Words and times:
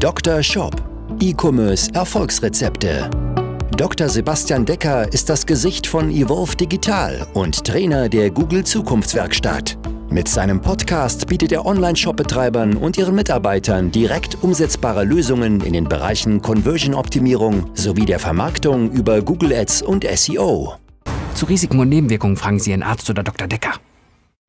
Dr. 0.00 0.42
Shop. 0.42 0.74
E-Commerce 1.20 1.90
Erfolgsrezepte. 1.92 3.10
Dr. 3.76 4.08
Sebastian 4.08 4.64
Decker 4.64 5.12
ist 5.12 5.28
das 5.28 5.44
Gesicht 5.44 5.86
von 5.86 6.10
Evolve 6.10 6.56
Digital 6.56 7.26
und 7.34 7.66
Trainer 7.66 8.08
der 8.08 8.30
Google 8.30 8.64
Zukunftswerkstatt. 8.64 9.76
Mit 10.08 10.26
seinem 10.26 10.62
Podcast 10.62 11.26
bietet 11.26 11.52
er 11.52 11.66
Online-Shop-Betreibern 11.66 12.78
und 12.78 12.96
ihren 12.96 13.14
Mitarbeitern 13.14 13.90
direkt 13.90 14.42
umsetzbare 14.42 15.04
Lösungen 15.04 15.60
in 15.60 15.74
den 15.74 15.84
Bereichen 15.84 16.40
Conversion-Optimierung 16.40 17.70
sowie 17.74 18.06
der 18.06 18.20
Vermarktung 18.20 18.90
über 18.92 19.20
Google 19.20 19.52
Ads 19.52 19.82
und 19.82 20.06
SEO. 20.10 20.76
Zu 21.34 21.44
Risiken 21.44 21.78
und 21.78 21.90
Nebenwirkungen 21.90 22.38
fragen 22.38 22.58
Sie 22.58 22.70
Ihren 22.70 22.82
Arzt 22.82 23.10
oder 23.10 23.22
Dr. 23.22 23.46
Decker. 23.46 23.74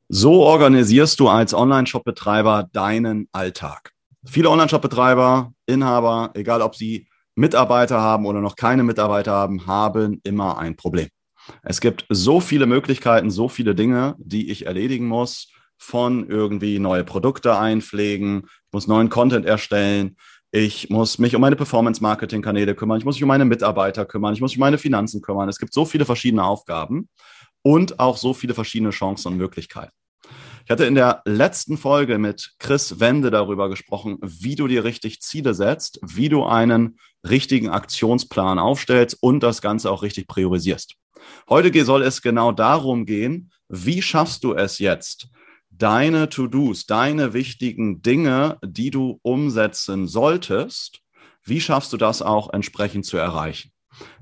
So 0.07 0.43
organisierst 0.43 1.19
du 1.19 1.27
als 1.27 1.53
Online-Shop-Betreiber 1.53 2.69
deinen 2.71 3.27
Alltag. 3.33 3.91
Viele 4.25 4.49
Online-Shop-Betreiber, 4.49 5.51
Inhaber, 5.65 6.31
egal 6.35 6.61
ob 6.61 6.75
sie 6.75 7.07
Mitarbeiter 7.35 7.99
haben 8.01 8.25
oder 8.25 8.39
noch 8.39 8.55
keine 8.55 8.83
Mitarbeiter 8.83 9.31
haben, 9.31 9.65
haben 9.65 10.21
immer 10.23 10.59
ein 10.59 10.75
Problem. 10.75 11.07
Es 11.63 11.81
gibt 11.81 12.05
so 12.09 12.39
viele 12.39 12.67
Möglichkeiten, 12.67 13.31
so 13.31 13.49
viele 13.49 13.73
Dinge, 13.73 14.15
die 14.19 14.51
ich 14.51 14.67
erledigen 14.67 15.07
muss, 15.07 15.51
von 15.77 16.29
irgendwie 16.29 16.77
neue 16.77 17.03
Produkte 17.03 17.57
einpflegen, 17.57 18.43
ich 18.45 18.73
muss 18.73 18.87
neuen 18.87 19.09
Content 19.09 19.47
erstellen, 19.47 20.15
ich 20.51 20.91
muss 20.91 21.17
mich 21.17 21.33
um 21.35 21.41
meine 21.41 21.55
Performance-Marketing-Kanäle 21.55 22.75
kümmern, 22.75 22.99
ich 22.99 23.05
muss 23.05 23.15
mich 23.15 23.23
um 23.23 23.29
meine 23.29 23.45
Mitarbeiter 23.45 24.05
kümmern, 24.05 24.35
ich 24.35 24.41
muss 24.41 24.51
mich 24.51 24.57
um 24.57 24.61
meine 24.61 24.77
Finanzen 24.77 25.21
kümmern. 25.21 25.49
Es 25.49 25.57
gibt 25.57 25.73
so 25.73 25.85
viele 25.85 26.05
verschiedene 26.05 26.43
Aufgaben 26.43 27.09
und 27.63 27.99
auch 27.99 28.17
so 28.17 28.33
viele 28.35 28.53
verschiedene 28.53 28.91
Chancen 28.91 29.29
und 29.29 29.37
Möglichkeiten. 29.37 29.93
Ich 30.65 30.69
hatte 30.69 30.85
in 30.85 30.95
der 30.95 31.21
letzten 31.25 31.77
Folge 31.77 32.17
mit 32.17 32.53
Chris 32.59 32.99
Wende 32.99 33.31
darüber 33.31 33.69
gesprochen, 33.69 34.17
wie 34.21 34.55
du 34.55 34.67
dir 34.67 34.83
richtig 34.83 35.21
Ziele 35.21 35.53
setzt, 35.53 35.99
wie 36.03 36.29
du 36.29 36.45
einen 36.45 36.97
richtigen 37.27 37.69
Aktionsplan 37.69 38.59
aufstellst 38.59 39.17
und 39.21 39.41
das 39.41 39.61
Ganze 39.61 39.91
auch 39.91 40.03
richtig 40.03 40.27
priorisierst. 40.27 40.95
Heute 41.49 41.85
soll 41.85 42.03
es 42.03 42.21
genau 42.21 42.51
darum 42.51 43.05
gehen, 43.05 43.51
wie 43.69 44.01
schaffst 44.01 44.43
du 44.43 44.53
es 44.53 44.79
jetzt, 44.79 45.29
deine 45.69 46.29
To-Dos, 46.29 46.85
deine 46.85 47.33
wichtigen 47.33 48.01
Dinge, 48.01 48.57
die 48.63 48.91
du 48.91 49.19
umsetzen 49.23 50.07
solltest, 50.07 51.01
wie 51.43 51.61
schaffst 51.61 51.91
du 51.93 51.97
das 51.97 52.21
auch 52.21 52.53
entsprechend 52.53 53.05
zu 53.05 53.17
erreichen? 53.17 53.71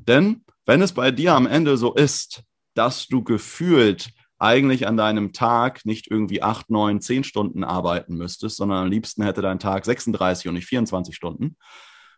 Denn 0.07 0.45
wenn 0.65 0.81
es 0.81 0.93
bei 0.93 1.11
dir 1.11 1.33
am 1.33 1.47
Ende 1.47 1.77
so 1.77 1.93
ist, 1.93 2.43
dass 2.75 3.07
du 3.07 3.23
gefühlt 3.23 4.11
eigentlich 4.39 4.87
an 4.87 4.97
deinem 4.97 5.33
Tag 5.33 5.85
nicht 5.85 6.09
irgendwie 6.09 6.41
acht, 6.41 6.69
neun, 6.69 7.01
zehn 7.01 7.23
Stunden 7.23 7.63
arbeiten 7.63 8.15
müsstest, 8.15 8.57
sondern 8.57 8.85
am 8.85 8.89
liebsten 8.89 9.23
hätte 9.23 9.41
dein 9.41 9.59
Tag 9.59 9.85
36 9.85 10.47
und 10.47 10.55
nicht 10.55 10.67
24 10.67 11.15
Stunden, 11.15 11.57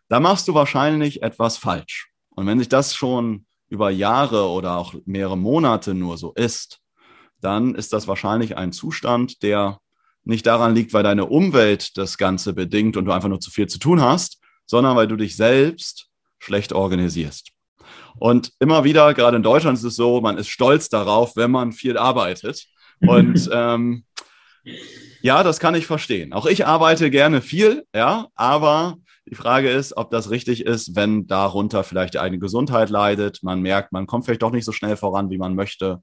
da 0.08 0.20
machst 0.20 0.48
du 0.48 0.54
wahrscheinlich 0.54 1.24
etwas 1.24 1.58
falsch. 1.58 2.12
Und 2.30 2.46
wenn 2.46 2.60
sich 2.60 2.70
das 2.70 2.96
schon 2.96 3.46
über 3.70 3.90
Jahre 3.90 4.50
oder 4.50 4.78
auch 4.78 4.94
mehrere 5.06 5.38
Monate 5.38 5.94
nur 5.94 6.18
so 6.18 6.34
ist, 6.34 6.80
dann 7.40 7.74
ist 7.74 7.92
das 7.94 8.08
wahrscheinlich 8.08 8.56
ein 8.58 8.72
Zustand, 8.72 9.42
der 9.42 9.80
nicht 10.24 10.46
daran 10.46 10.76
liegt, 10.76 10.94
weil 10.94 11.04
deine 11.04 11.26
Umwelt 11.26 11.98
das 11.98 12.18
Ganze 12.18 12.54
bedingt 12.54 12.98
und 12.98 13.06
du 13.06 13.12
einfach 13.12 13.30
nur 13.30 13.40
zu 13.40 13.50
viel 13.50 13.68
zu 13.68 13.80
tun 13.80 14.02
hast, 14.02 14.40
sondern 14.66 14.96
weil 14.96 15.08
du 15.08 15.16
dich 15.16 15.36
selbst 15.36 16.10
schlecht 16.38 16.74
organisierst. 16.74 17.51
Und 18.18 18.52
immer 18.60 18.84
wieder, 18.84 19.14
gerade 19.14 19.38
in 19.38 19.44
Deutschland 19.44 19.78
ist 19.78 19.84
es 19.84 19.96
so, 19.96 20.22
man 20.22 20.38
ist 20.38 20.50
stolz 20.50 20.90
darauf, 20.90 21.36
wenn 21.36 21.52
man 21.52 21.72
viel 21.72 21.98
arbeitet. 21.98 22.66
Und 23.00 23.50
ähm, 23.54 24.04
ja, 25.22 25.44
das 25.44 25.60
kann 25.60 25.76
ich 25.76 25.88
verstehen. 25.88 26.34
Auch 26.34 26.46
ich 26.46 26.66
arbeite 26.66 27.10
gerne 27.12 27.42
viel, 27.42 27.84
ja, 27.96 28.28
aber 28.36 28.98
die 29.30 29.36
Frage 29.36 29.70
ist, 29.70 29.96
ob 29.98 30.12
das 30.12 30.30
richtig 30.30 30.66
ist, 30.66 30.96
wenn 30.96 31.28
darunter 31.28 31.84
vielleicht 31.84 32.16
die 32.16 32.20
eigene 32.20 32.40
Gesundheit 32.40 32.90
leidet. 32.90 33.44
Man 33.44 33.62
merkt, 33.62 33.92
man 33.92 34.08
kommt 34.08 34.26
vielleicht 34.26 34.42
doch 34.42 34.52
nicht 34.52 34.66
so 34.66 34.72
schnell 34.72 34.98
voran, 34.98 35.30
wie 35.30 35.38
man 35.38 35.56
möchte. 35.56 36.02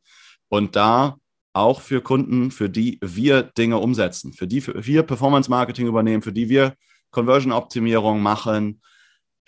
Und 0.49 0.77
da 0.77 1.17
auch 1.53 1.81
für 1.81 2.01
Kunden, 2.01 2.51
für 2.51 2.71
die 2.71 2.99
wir 3.03 3.43
Dinge 3.43 3.79
umsetzen, 3.79 4.33
für 4.33 4.47
die 4.47 4.65
wir 4.67 5.03
Performance 5.03 5.51
Marketing 5.51 5.89
übernehmen, 5.89 6.23
für 6.23 6.33
die 6.33 6.49
wir 6.49 6.75
Conversion 7.11 7.53
Optimierung 7.53 8.23
machen, 8.23 8.81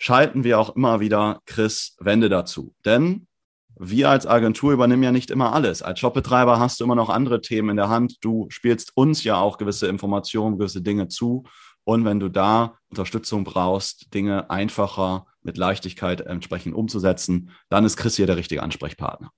schalten 0.01 0.43
wir 0.43 0.59
auch 0.59 0.75
immer 0.75 0.99
wieder 0.99 1.41
Chris 1.45 1.95
Wende 1.99 2.27
dazu. 2.27 2.73
Denn 2.85 3.27
wir 3.77 4.09
als 4.09 4.25
Agentur 4.25 4.73
übernehmen 4.73 5.03
ja 5.03 5.11
nicht 5.11 5.29
immer 5.29 5.53
alles. 5.53 5.83
Als 5.83 5.99
Shopbetreiber 5.99 6.59
hast 6.59 6.79
du 6.79 6.85
immer 6.85 6.95
noch 6.95 7.09
andere 7.09 7.39
Themen 7.41 7.69
in 7.69 7.77
der 7.77 7.89
Hand. 7.89 8.17
Du 8.21 8.47
spielst 8.49 8.93
uns 8.95 9.23
ja 9.23 9.39
auch 9.39 9.59
gewisse 9.59 9.85
Informationen, 9.87 10.57
gewisse 10.57 10.81
Dinge 10.81 11.07
zu. 11.07 11.43
Und 11.83 12.03
wenn 12.03 12.19
du 12.19 12.29
da 12.29 12.79
Unterstützung 12.89 13.43
brauchst, 13.43 14.11
Dinge 14.11 14.49
einfacher 14.49 15.27
mit 15.43 15.57
Leichtigkeit 15.57 16.21
entsprechend 16.21 16.73
umzusetzen, 16.73 17.51
dann 17.69 17.85
ist 17.85 17.95
Chris 17.95 18.15
hier 18.15 18.25
der 18.25 18.37
richtige 18.37 18.63
Ansprechpartner. 18.63 19.29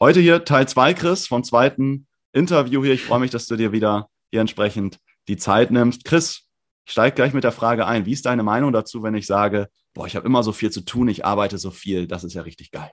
Heute 0.00 0.20
hier 0.20 0.44
Teil 0.44 0.68
2, 0.68 0.94
Chris, 0.94 1.26
vom 1.26 1.42
zweiten 1.42 2.06
Interview 2.32 2.84
hier. 2.84 2.94
Ich 2.94 3.02
freue 3.02 3.20
mich, 3.20 3.32
dass 3.32 3.46
du 3.46 3.56
dir 3.56 3.72
wieder 3.72 4.08
hier 4.30 4.40
entsprechend 4.40 4.98
die 5.26 5.36
Zeit 5.36 5.72
nimmst. 5.72 6.04
Chris, 6.04 6.44
ich 6.84 6.92
steige 6.92 7.16
gleich 7.16 7.32
mit 7.32 7.42
der 7.42 7.50
Frage 7.50 7.86
ein. 7.86 8.06
Wie 8.06 8.12
ist 8.12 8.26
deine 8.26 8.44
Meinung 8.44 8.72
dazu, 8.72 9.02
wenn 9.02 9.16
ich 9.16 9.26
sage, 9.26 9.68
boah, 9.96 10.06
ich 10.06 10.14
habe 10.14 10.26
immer 10.26 10.42
so 10.42 10.52
viel 10.52 10.70
zu 10.70 10.82
tun, 10.82 11.08
ich 11.08 11.24
arbeite 11.24 11.56
so 11.56 11.70
viel, 11.70 12.06
das 12.06 12.22
ist 12.22 12.34
ja 12.34 12.42
richtig 12.42 12.70
geil. 12.70 12.90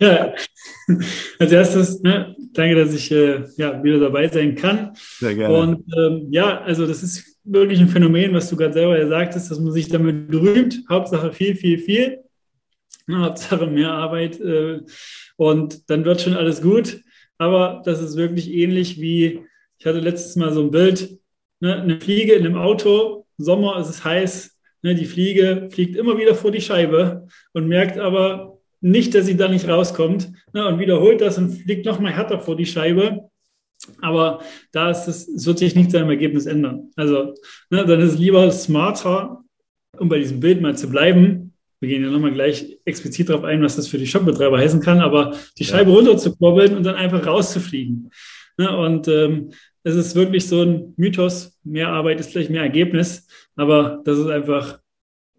ja, 0.00 0.34
als 1.38 1.52
erstes, 1.52 2.00
ne, 2.02 2.34
danke, 2.54 2.74
dass 2.74 2.94
ich 2.94 3.12
äh, 3.12 3.44
ja, 3.58 3.84
wieder 3.84 4.00
dabei 4.00 4.28
sein 4.28 4.56
kann. 4.56 4.94
Sehr 4.96 5.34
gerne. 5.34 5.54
Und 5.54 5.84
ähm, 5.94 6.28
ja, 6.30 6.62
also 6.62 6.86
das 6.86 7.02
ist 7.02 7.38
wirklich 7.44 7.80
ein 7.80 7.88
Phänomen, 7.88 8.32
was 8.32 8.48
du 8.48 8.56
gerade 8.56 8.72
selber 8.72 8.98
ja 8.98 9.06
sagtest, 9.06 9.50
dass 9.50 9.60
man 9.60 9.72
sich 9.72 9.88
damit 9.88 10.28
berühmt. 10.28 10.82
Hauptsache 10.88 11.32
viel, 11.32 11.54
viel, 11.54 11.78
viel. 11.78 12.24
Hauptsache 13.10 13.66
mehr 13.66 13.92
Arbeit. 13.92 14.40
Äh, 14.40 14.80
und 15.36 15.90
dann 15.90 16.06
wird 16.06 16.22
schon 16.22 16.34
alles 16.34 16.62
gut. 16.62 17.02
Aber 17.36 17.82
das 17.84 18.00
ist 18.00 18.16
wirklich 18.16 18.50
ähnlich 18.50 18.98
wie, 19.00 19.44
ich 19.78 19.86
hatte 19.86 20.00
letztes 20.00 20.36
Mal 20.36 20.52
so 20.52 20.62
ein 20.62 20.70
Bild, 20.70 21.18
ne, 21.60 21.82
eine 21.82 22.00
Fliege 22.00 22.32
in 22.32 22.46
einem 22.46 22.56
Auto, 22.56 23.26
Sommer, 23.36 23.76
es 23.76 23.90
ist 23.90 24.04
heiß, 24.04 24.51
Ne, 24.82 24.94
die 24.96 25.06
Fliege 25.06 25.68
fliegt 25.70 25.96
immer 25.96 26.18
wieder 26.18 26.34
vor 26.34 26.50
die 26.50 26.60
Scheibe 26.60 27.28
und 27.52 27.68
merkt 27.68 27.98
aber 27.98 28.58
nicht, 28.80 29.14
dass 29.14 29.26
sie 29.26 29.36
da 29.36 29.48
nicht 29.48 29.68
rauskommt 29.68 30.32
ne, 30.52 30.66
und 30.66 30.80
wiederholt 30.80 31.20
das 31.20 31.38
und 31.38 31.50
fliegt 31.50 31.86
noch 31.86 32.00
mal 32.00 32.12
härter 32.12 32.40
vor 32.40 32.56
die 32.56 32.66
Scheibe. 32.66 33.30
Aber 34.00 34.40
da 34.72 34.90
ist 34.90 35.06
es, 35.06 35.28
es 35.28 35.46
wird 35.46 35.58
sich 35.58 35.74
nichts 35.74 35.92
dem 35.92 36.10
Ergebnis 36.10 36.46
ändern. 36.46 36.90
Also 36.96 37.34
ne, 37.70 37.86
dann 37.86 38.00
ist 38.00 38.14
es 38.14 38.18
lieber 38.18 38.50
smarter, 38.50 39.44
um 39.98 40.08
bei 40.08 40.18
diesem 40.18 40.40
Bild 40.40 40.60
mal 40.60 40.76
zu 40.76 40.88
bleiben. 40.88 41.54
Wir 41.80 41.88
gehen 41.88 42.02
ja 42.02 42.10
nochmal 42.10 42.32
gleich 42.32 42.78
explizit 42.84 43.28
darauf 43.28 43.44
ein, 43.44 43.62
was 43.62 43.76
das 43.76 43.88
für 43.88 43.98
die 43.98 44.06
Shopbetreiber 44.06 44.58
heißen 44.58 44.80
kann, 44.80 45.00
aber 45.00 45.36
die 45.58 45.64
Scheibe 45.64 45.90
runterzukurbeln 45.92 46.76
und 46.76 46.84
dann 46.84 46.94
einfach 46.96 47.24
rauszufliegen. 47.26 48.10
Ne, 48.58 48.76
und 48.76 49.08
ähm, 49.08 49.50
es 49.84 49.94
ist 49.94 50.14
wirklich 50.14 50.46
so 50.46 50.62
ein 50.62 50.94
Mythos, 50.96 51.58
mehr 51.64 51.88
Arbeit 51.88 52.20
ist 52.20 52.32
gleich 52.32 52.48
mehr 52.48 52.62
Ergebnis, 52.62 53.26
aber 53.56 54.00
das 54.04 54.18
ist 54.18 54.28
einfach 54.28 54.78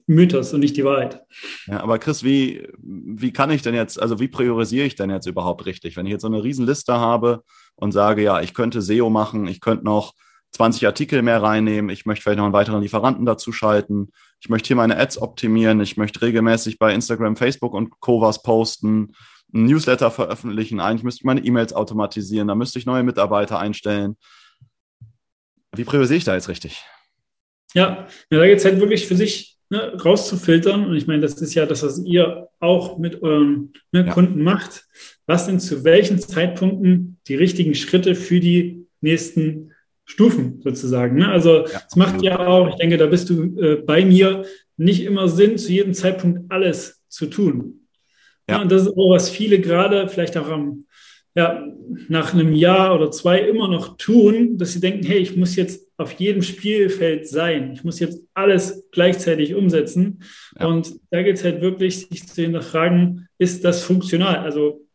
Mythos 0.06 0.54
und 0.54 0.60
nicht 0.60 0.76
die 0.76 0.84
Wahrheit. 0.84 1.22
Ja, 1.66 1.82
aber 1.82 1.98
Chris, 1.98 2.24
wie, 2.24 2.68
wie 2.78 3.32
kann 3.32 3.52
ich 3.52 3.62
denn 3.62 3.74
jetzt, 3.74 4.02
also 4.02 4.20
wie 4.20 4.28
priorisiere 4.28 4.86
ich 4.86 4.96
denn 4.96 5.10
jetzt 5.10 5.28
überhaupt 5.28 5.66
richtig? 5.66 5.96
Wenn 5.96 6.06
ich 6.06 6.12
jetzt 6.12 6.24
so 6.24 6.28
eine 6.28 6.44
Riesenliste 6.44 6.94
habe 6.94 7.44
und 7.76 7.94
sage, 7.94 8.22
ja, 8.22 8.42
ich 8.42 8.54
könnte 8.54 8.82
SEO 8.82 9.10
machen, 9.10 9.48
ich 9.48 9.62
könnte 9.62 9.86
noch 9.86 10.14
20 10.52 10.86
Artikel 10.86 11.22
mehr 11.22 11.42
reinnehmen, 11.42 11.90
ich 11.90 12.06
möchte 12.06 12.24
vielleicht 12.24 12.38
noch 12.38 12.46
einen 12.46 12.54
weiteren 12.54 12.82
Lieferanten 12.82 13.26
dazu 13.26 13.52
schalten, 13.52 14.10
ich 14.42 14.50
möchte 14.50 14.68
hier 14.68 14.76
meine 14.76 14.98
Ads 14.98 15.20
optimieren, 15.20 15.80
ich 15.80 15.96
möchte 15.96 16.22
regelmäßig 16.22 16.78
bei 16.78 16.94
Instagram, 16.94 17.38
Facebook 17.38 17.74
und 17.74 18.00
Co. 18.02 18.22
was 18.22 18.44
posten, 18.44 19.14
ein 19.54 19.66
Newsletter 19.66 20.12
veröffentlichen, 20.12 20.80
eigentlich 20.80 21.04
müsste 21.04 21.22
ich 21.22 21.26
meine 21.26 21.46
E-Mails 21.46 21.74
automatisieren, 21.74 22.48
da 22.48 22.56
müsste 22.56 22.80
ich 22.80 22.86
neue 22.86 23.04
Mitarbeiter 23.04 23.60
einstellen. 23.60 24.18
Wie 25.76 25.84
priorisiere 25.84 26.18
ich 26.18 26.24
da 26.24 26.36
jetzt 26.36 26.50
richtig? 26.50 26.84
Ja, 27.74 28.08
ja 28.30 28.40
da 28.40 28.46
geht 28.46 28.60
es 28.60 28.66
halt 28.66 28.80
wirklich 28.80 29.08
für 29.08 29.16
sich 29.16 29.58
ne, 29.70 29.98
rauszufiltern. 30.04 30.86
Und 30.86 30.96
ich 30.96 31.08
meine, 31.08 31.22
das 31.22 31.34
ist 31.42 31.54
ja 31.54 31.66
das, 31.66 31.84
was 31.84 32.00
ihr 32.00 32.48
auch 32.60 32.98
mit 32.98 33.22
euren 33.22 33.74
ne, 33.92 34.06
ja. 34.06 34.14
Kunden 34.14 34.44
macht. 34.44 34.86
Was 35.26 35.46
sind 35.46 35.62
zu 35.62 35.84
welchen 35.84 36.20
Zeitpunkten 36.20 37.18
die 37.28 37.36
richtigen 37.36 37.76
Schritte 37.76 38.16
für 38.16 38.40
die 38.40 38.86
nächsten 39.02 39.72
Stufen 40.06 40.62
sozusagen? 40.62 41.18
Ne? 41.18 41.30
Also 41.30 41.66
es 41.66 41.74
ja, 41.74 41.82
macht 41.96 42.22
ja 42.22 42.40
auch, 42.40 42.70
ich 42.70 42.76
denke, 42.76 42.98
da 42.98 43.08
bist 43.08 43.30
du 43.30 43.60
äh, 43.60 43.76
bei 43.78 44.06
mir, 44.06 44.46
nicht 44.76 45.04
immer 45.04 45.28
Sinn, 45.28 45.58
zu 45.58 45.72
jedem 45.72 45.94
Zeitpunkt 45.94 46.52
alles 46.52 47.04
zu 47.08 47.28
tun. 47.28 47.83
Ja. 48.50 48.62
und 48.62 48.72
das 48.72 48.84
ist 48.84 48.98
auch, 48.98 49.10
was 49.12 49.30
viele 49.30 49.60
gerade 49.60 50.08
vielleicht 50.10 50.38
auch 50.38 50.50
am, 50.50 50.86
ja, 51.36 51.66
nach 52.10 52.34
einem 52.34 52.54
Jahr 52.54 52.94
oder 52.96 53.10
zwei 53.12 53.40
immer 53.40 53.68
noch 53.68 53.98
tun, 53.98 54.58
dass 54.58 54.74
sie 54.74 54.80
denken, 54.80 55.06
hey, 55.06 55.20
ich 55.20 55.36
muss 55.36 55.56
jetzt 55.56 55.88
auf 55.98 56.12
jedem 56.14 56.42
Spielfeld 56.42 57.28
sein. 57.28 57.72
Ich 57.74 57.84
muss 57.84 58.00
jetzt 58.00 58.22
alles 58.34 58.88
gleichzeitig 58.92 59.56
umsetzen. 59.56 60.24
Ja. 60.60 60.68
Und 60.68 60.94
da 61.12 61.24
geht 61.24 61.38
es 61.38 61.44
halt 61.44 61.62
wirklich, 61.62 62.08
sich 62.08 62.28
zu 62.28 62.42
hinterfragen, 62.42 63.28
ist 63.38 63.64
das 63.64 63.84
funktional? 63.84 64.38
Also 64.38 64.86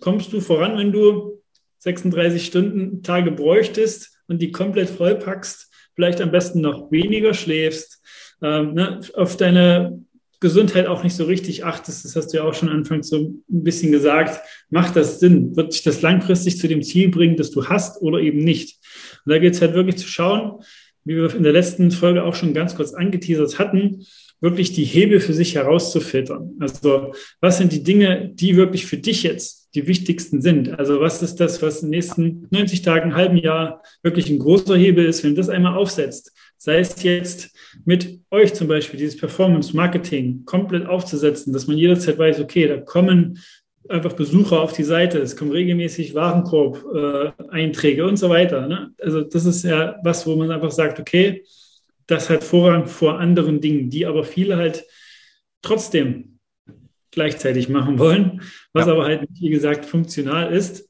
kommst 0.00 0.32
du 0.32 0.40
voran, 0.40 0.76
wenn 0.76 0.92
du 0.92 1.42
36 1.78 2.44
Stunden 2.44 3.02
Tage 3.02 3.30
bräuchtest 3.30 4.18
und 4.26 4.42
die 4.42 4.52
komplett 4.52 4.90
vollpackst 4.90 5.70
vielleicht 5.94 6.20
am 6.20 6.30
besten 6.30 6.60
noch 6.60 6.90
weniger 6.92 7.34
schläfst, 7.34 8.00
ähm, 8.42 8.74
ne, 8.74 9.00
auf 9.14 9.36
deine 9.36 10.04
Gesundheit 10.40 10.86
auch 10.86 11.02
nicht 11.02 11.16
so 11.16 11.24
richtig 11.24 11.64
achtest, 11.64 12.04
das 12.04 12.14
hast 12.14 12.28
du 12.28 12.38
ja 12.38 12.44
auch 12.44 12.54
schon 12.54 12.68
anfangs 12.68 13.08
so 13.08 13.16
ein 13.18 13.42
bisschen 13.48 13.90
gesagt, 13.90 14.40
macht 14.70 14.94
das 14.94 15.18
Sinn? 15.18 15.56
Wird 15.56 15.72
dich 15.72 15.82
das 15.82 16.02
langfristig 16.02 16.58
zu 16.58 16.68
dem 16.68 16.82
Ziel 16.82 17.08
bringen, 17.08 17.36
das 17.36 17.50
du 17.50 17.66
hast 17.66 18.00
oder 18.02 18.20
eben 18.20 18.38
nicht? 18.38 18.78
Und 19.24 19.32
da 19.32 19.38
geht 19.38 19.54
es 19.54 19.60
halt 19.60 19.74
wirklich 19.74 19.96
zu 19.96 20.06
schauen, 20.06 20.62
wie 21.04 21.16
wir 21.16 21.34
in 21.34 21.42
der 21.42 21.52
letzten 21.52 21.90
Folge 21.90 22.22
auch 22.22 22.34
schon 22.34 22.54
ganz 22.54 22.76
kurz 22.76 22.92
angeteasert 22.92 23.58
hatten, 23.58 24.04
wirklich 24.40 24.72
die 24.72 24.84
Hebel 24.84 25.20
für 25.20 25.32
sich 25.32 25.54
herauszufiltern. 25.54 26.52
Also 26.60 27.12
was 27.40 27.58
sind 27.58 27.72
die 27.72 27.82
Dinge, 27.82 28.30
die 28.32 28.56
wirklich 28.56 28.86
für 28.86 28.98
dich 28.98 29.24
jetzt 29.24 29.70
die 29.74 29.86
wichtigsten 29.86 30.40
sind? 30.40 30.78
Also 30.78 31.00
was 31.00 31.22
ist 31.22 31.36
das, 31.36 31.60
was 31.62 31.82
in 31.82 31.86
den 31.86 31.98
nächsten 31.98 32.46
90 32.50 32.82
Tagen, 32.82 33.16
halben 33.16 33.36
Jahr 33.36 33.82
wirklich 34.02 34.30
ein 34.30 34.38
großer 34.38 34.76
Hebel 34.76 35.06
ist, 35.06 35.24
wenn 35.24 35.30
du 35.30 35.36
das 35.38 35.48
einmal 35.48 35.76
aufsetzt? 35.76 36.32
Sei 36.58 36.80
es 36.80 37.02
jetzt 37.02 37.56
mit 37.84 38.20
euch 38.30 38.52
zum 38.52 38.66
Beispiel, 38.68 38.98
dieses 38.98 39.16
Performance 39.16 39.74
Marketing 39.74 40.44
komplett 40.44 40.86
aufzusetzen, 40.86 41.52
dass 41.52 41.68
man 41.68 41.78
jederzeit 41.78 42.18
weiß, 42.18 42.40
okay, 42.40 42.66
da 42.66 42.78
kommen 42.78 43.38
einfach 43.88 44.12
Besucher 44.12 44.60
auf 44.60 44.72
die 44.72 44.84
Seite, 44.84 45.18
es 45.18 45.36
kommen 45.36 45.52
regelmäßig 45.52 46.14
Warenkorb-Einträge 46.14 48.06
und 48.06 48.16
so 48.16 48.28
weiter. 48.28 48.66
Ne? 48.66 48.92
Also 49.00 49.22
das 49.22 49.46
ist 49.46 49.64
ja 49.64 49.96
was, 50.02 50.26
wo 50.26 50.36
man 50.36 50.50
einfach 50.50 50.72
sagt, 50.72 51.00
okay, 51.00 51.44
das 52.06 52.28
hat 52.28 52.42
Vorrang 52.44 52.86
vor 52.86 53.18
anderen 53.18 53.60
Dingen, 53.60 53.88
die 53.88 54.04
aber 54.04 54.24
viele 54.24 54.56
halt 54.56 54.84
trotzdem 55.62 56.38
gleichzeitig 57.10 57.68
machen 57.68 57.98
wollen, 57.98 58.42
was 58.72 58.86
ja. 58.86 58.92
aber 58.92 59.04
halt, 59.04 59.28
wie 59.40 59.50
gesagt, 59.50 59.86
funktional 59.86 60.52
ist. 60.52 60.88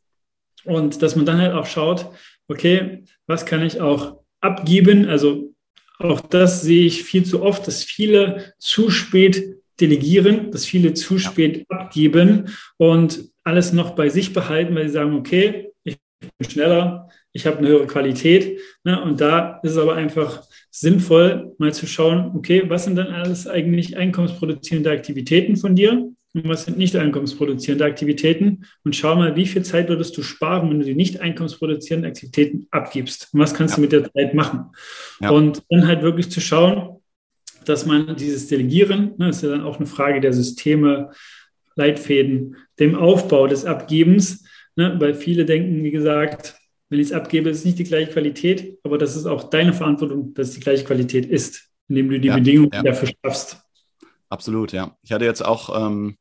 Und 0.65 1.03
dass 1.03 1.15
man 1.15 1.27
dann 1.27 1.39
halt 1.39 1.53
auch 1.53 1.67
schaut, 1.67 2.11
okay, 2.49 3.05
was 3.27 3.47
kann 3.47 3.63
ich 3.63 3.81
auch 3.81 4.21
abgeben? 4.41 5.09
Also 5.09 5.48
auch 5.99 6.21
das 6.21 6.63
sehe 6.63 6.87
ich 6.87 7.03
viel 7.05 7.25
zu 7.25 7.43
oft, 7.43 7.67
dass 7.67 7.85
viele 7.85 8.55
zu 8.59 8.91
spät 8.91 9.57
delegieren, 9.81 10.51
dass 10.51 10.67
viele 10.67 10.95
zu 10.95 11.19
spät 11.19 11.65
abgeben 11.69 12.51
und 12.77 13.31
alles 13.45 13.73
noch 13.73 13.91
bei 13.91 14.09
sich 14.09 14.33
behalten, 14.33 14.75
weil 14.75 14.89
sie 14.89 14.95
sagen, 14.95 15.15
okay, 15.15 15.73
ich 15.85 15.99
bin 16.21 16.51
schneller, 16.51 17.09
ich 17.33 17.47
habe 17.47 17.59
eine 17.59 17.69
höhere 17.69 17.87
Qualität. 17.87 18.61
Ne? 18.85 19.01
Und 19.03 19.21
da 19.21 19.61
ist 19.63 19.73
es 19.73 19.79
aber 19.79 19.95
einfach 19.95 20.43
sinnvoll, 20.71 21.55
mal 21.59 21.73
zu 21.73 21.87
schauen, 21.87 22.33
okay, 22.37 22.65
was 22.69 22.85
sind 22.85 22.97
dann 22.97 23.09
alles 23.09 23.47
eigentlich 23.47 23.97
einkommensproduzierende 23.97 24.91
Aktivitäten 24.91 25.57
von 25.57 25.75
dir? 25.75 26.11
Und 26.43 26.49
was 26.49 26.65
sind 26.65 26.79
nicht 26.79 26.95
einkommensproduzierende 26.97 27.85
Aktivitäten? 27.85 28.65
Und 28.85 28.95
schau 28.95 29.17
mal, 29.17 29.37
wie 29.37 29.47
viel 29.47 29.63
Zeit 29.65 29.89
würdest 29.89 30.17
du 30.17 30.23
sparen, 30.23 30.71
wenn 30.71 30.81
du 30.81 30.87
die 30.87 30.95
nicht 30.95 31.21
einkommensproduzierenden 31.21 32.11
Aktivitäten 32.11 32.67
abgibst? 32.71 33.29
Und 33.33 33.41
was 33.41 33.55
kannst 33.55 33.73
ja. 33.73 33.77
du 33.77 33.83
mit 33.83 33.93
der 33.93 34.13
Zeit 34.13 34.35
machen? 34.35 34.67
Ja. 35.21 35.31
Und 35.31 35.63
dann 35.71 35.87
halt 35.87 36.03
wirklich 36.03 36.31
zu 36.31 36.41
schauen, 36.41 37.01
dass 37.65 37.87
man 37.87 38.17
dieses 38.17 38.47
Delegieren, 38.49 39.13
ne, 39.19 39.31
ist 39.31 39.43
ja 39.43 39.51
dann 39.51 39.63
auch 39.63 39.77
eine 39.77 39.87
Frage 39.87 40.21
der 40.21 40.33
Systeme, 40.33 41.11
Leitfäden, 41.75 42.57
dem 42.79 42.95
Aufbau 42.95 43.47
des 43.47 43.65
Abgebens, 43.65 44.45
ne, 44.77 44.97
weil 44.99 45.15
viele 45.15 45.45
denken, 45.45 45.83
wie 45.85 45.91
gesagt, 45.91 46.57
wenn 46.89 47.01
ich 47.01 47.09
es 47.09 47.13
abgebe, 47.13 47.51
ist 47.51 47.59
es 47.59 47.65
nicht 47.65 47.79
die 47.79 47.85
gleiche 47.85 48.11
Qualität, 48.11 48.79
aber 48.83 48.99
das 48.99 49.17
ist 49.17 49.27
auch 49.27 49.51
deine 49.51 49.73
Verantwortung, 49.73 50.33
dass 50.35 50.49
es 50.49 50.55
die 50.55 50.61
gleiche 50.61 50.85
Qualität 50.85 51.27
ist, 51.27 51.69
indem 51.89 52.09
du 52.11 52.19
die 52.19 52.29
ja, 52.29 52.37
Bedingungen 52.37 52.71
dafür 52.71 53.11
schaffst. 53.23 53.63
Absolut, 54.31 54.73
ja. 54.73 54.97
Ich 55.03 55.13
hatte 55.13 55.25
jetzt 55.25 55.45
auch 55.45 55.87
ähm, 55.87 56.17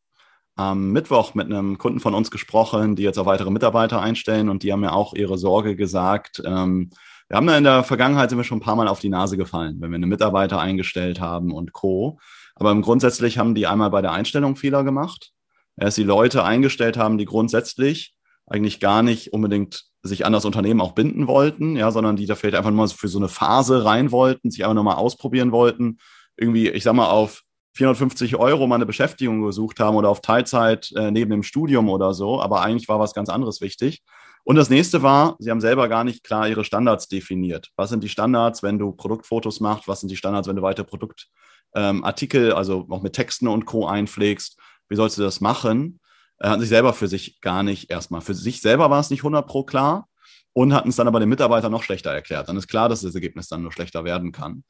am 0.58 0.92
Mittwoch 0.92 1.36
mit 1.36 1.46
einem 1.46 1.78
Kunden 1.78 2.00
von 2.00 2.14
uns 2.14 2.32
gesprochen, 2.32 2.96
die 2.96 3.04
jetzt 3.04 3.18
auch 3.18 3.26
weitere 3.26 3.52
Mitarbeiter 3.52 4.02
einstellen 4.02 4.50
und 4.50 4.64
die 4.64 4.74
haben 4.74 4.82
mir 4.82 4.94
auch 4.94 5.14
ihre 5.14 5.38
Sorge 5.38 5.76
gesagt. 5.76 6.42
Ähm, 6.44 6.90
wir 7.30 7.38
haben 7.38 7.48
da 7.48 7.58
in 7.58 7.64
der 7.64 7.84
Vergangenheit 7.84 8.30
sind 8.30 8.40
wir 8.40 8.44
schon 8.44 8.58
ein 8.58 8.62
paar 8.62 8.76
Mal 8.76 8.88
auf 8.88 9.00
die 9.00 9.10
Nase 9.10 9.38
gefallen, 9.38 9.78
wenn 9.80 9.92
wir 9.92 9.98
eine 9.98 10.08
Mitarbeiter 10.08 10.60
eingestellt 10.60 11.22
haben 11.22 11.54
und 11.54 11.74
Co. 11.74 12.20
Aber 12.56 12.76
grundsätzlich 12.82 13.38
haben 13.38 13.54
die 13.54 13.68
einmal 13.68 13.92
bei 13.92 14.02
der 14.02 14.14
Einstellung 14.14 14.56
Fehler 14.56 14.84
gemacht. 14.84 15.32
Erst 15.80 15.98
die 15.98 16.04
Leute 16.04 16.44
eingestellt 16.44 16.98
haben, 16.98 17.18
die 17.18 17.26
grundsätzlich 17.26 18.16
eigentlich 18.48 18.80
gar 18.80 19.04
nicht 19.04 19.34
unbedingt 19.34 19.86
sich 20.02 20.26
an 20.26 20.34
das 20.34 20.46
Unternehmen 20.46 20.82
auch 20.82 20.94
binden 20.94 21.28
wollten, 21.28 21.76
ja, 21.76 21.92
sondern 21.92 22.16
die 22.16 22.26
da 22.26 22.36
vielleicht 22.36 22.56
einfach 22.56 22.72
nur 22.72 22.88
für 22.88 23.10
so 23.10 23.20
eine 23.20 23.28
Phase 23.28 23.86
rein 23.86 24.12
wollten, 24.12 24.50
sich 24.50 24.64
einfach 24.64 24.76
nur 24.76 24.86
mal 24.86 24.96
ausprobieren 24.96 25.52
wollten, 25.52 25.98
irgendwie, 26.38 26.70
ich 26.70 26.84
sag 26.84 26.94
mal, 26.94 27.10
auf 27.10 27.44
450 27.78 28.36
Euro 28.36 28.68
mal 28.68 28.76
eine 28.76 28.86
Beschäftigung 28.86 29.42
gesucht 29.42 29.80
haben 29.80 29.96
oder 29.96 30.10
auf 30.10 30.22
Teilzeit 30.22 30.92
äh, 30.96 31.12
neben 31.12 31.32
dem 31.32 31.44
Studium 31.44 31.90
oder 31.90 32.14
so, 32.14 32.42
aber 32.42 32.62
eigentlich 32.62 32.88
war 32.88 33.00
was 33.00 33.14
ganz 33.14 33.30
anderes 33.30 33.62
wichtig. 33.62 34.04
Und 34.44 34.56
das 34.56 34.70
nächste 34.70 35.04
war, 35.04 35.36
sie 35.40 35.52
haben 35.52 35.62
selber 35.62 35.90
gar 35.90 36.04
nicht 36.04 36.24
klar 36.24 36.48
ihre 36.48 36.64
Standards 36.64 37.08
definiert. 37.08 37.70
Was 37.76 37.90
sind 37.90 38.04
die 38.04 38.10
Standards, 38.10 38.64
wenn 38.64 38.80
du 38.80 38.94
Produktfotos 38.94 39.60
machst? 39.60 39.88
Was 39.88 40.00
sind 40.00 40.10
die 40.10 40.16
Standards, 40.16 40.48
wenn 40.48 40.56
du 40.56 40.62
weiter 40.62 40.86
Produktartikel, 40.86 42.50
ähm, 42.50 42.56
also 42.56 42.88
auch 42.90 43.02
mit 43.02 43.14
Texten 43.14 43.48
und 43.48 43.66
Co. 43.66 43.86
einpflegst? 43.86 44.58
Wie 44.90 44.96
sollst 44.96 45.18
du 45.18 45.22
das 45.22 45.42
machen? 45.42 46.00
Er 46.40 46.52
hat 46.52 46.60
sich 46.62 46.70
selber 46.70 46.94
für 46.94 47.08
sich 47.08 47.42
gar 47.42 47.62
nicht 47.62 47.92
erstmal. 47.92 48.22
Für 48.22 48.34
sich 48.34 48.62
selber 48.62 48.90
war 48.90 49.02
es 49.02 49.10
nicht 49.10 49.20
100 49.20 49.46
pro 49.46 49.64
klar 49.64 50.08
und 50.54 50.74
hatten 50.74 50.90
es 50.90 50.96
dann 50.96 51.08
aber 51.08 51.20
den 51.20 51.30
Mitarbeitern 51.30 51.72
noch 51.72 51.84
schlechter 51.84 52.12
erklärt. 52.12 52.48
Dann 52.48 52.58
ist 52.58 52.68
klar, 52.68 52.90
dass 52.90 53.02
das 53.02 53.16
Ergebnis 53.16 53.50
dann 53.50 53.64
nur 53.64 53.72
schlechter 53.72 54.06
werden 54.06 54.32
kann. 54.32 54.64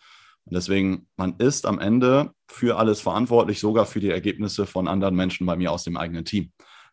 Und 0.48 0.56
deswegen, 0.56 1.08
man 1.18 1.36
ist 1.40 1.66
am 1.66 1.78
Ende 1.80 2.32
für 2.48 2.78
alles 2.78 3.02
verantwortlich, 3.02 3.60
sogar 3.60 3.86
für 3.86 4.00
die 4.00 4.10
Ergebnisse 4.10 4.66
von 4.66 4.88
anderen 4.88 5.16
Menschen 5.16 5.46
bei 5.46 5.58
mir 5.58 5.72
aus 5.72 5.84
dem 5.84 5.98
eigenen 5.98 6.24
Team. 6.24 6.52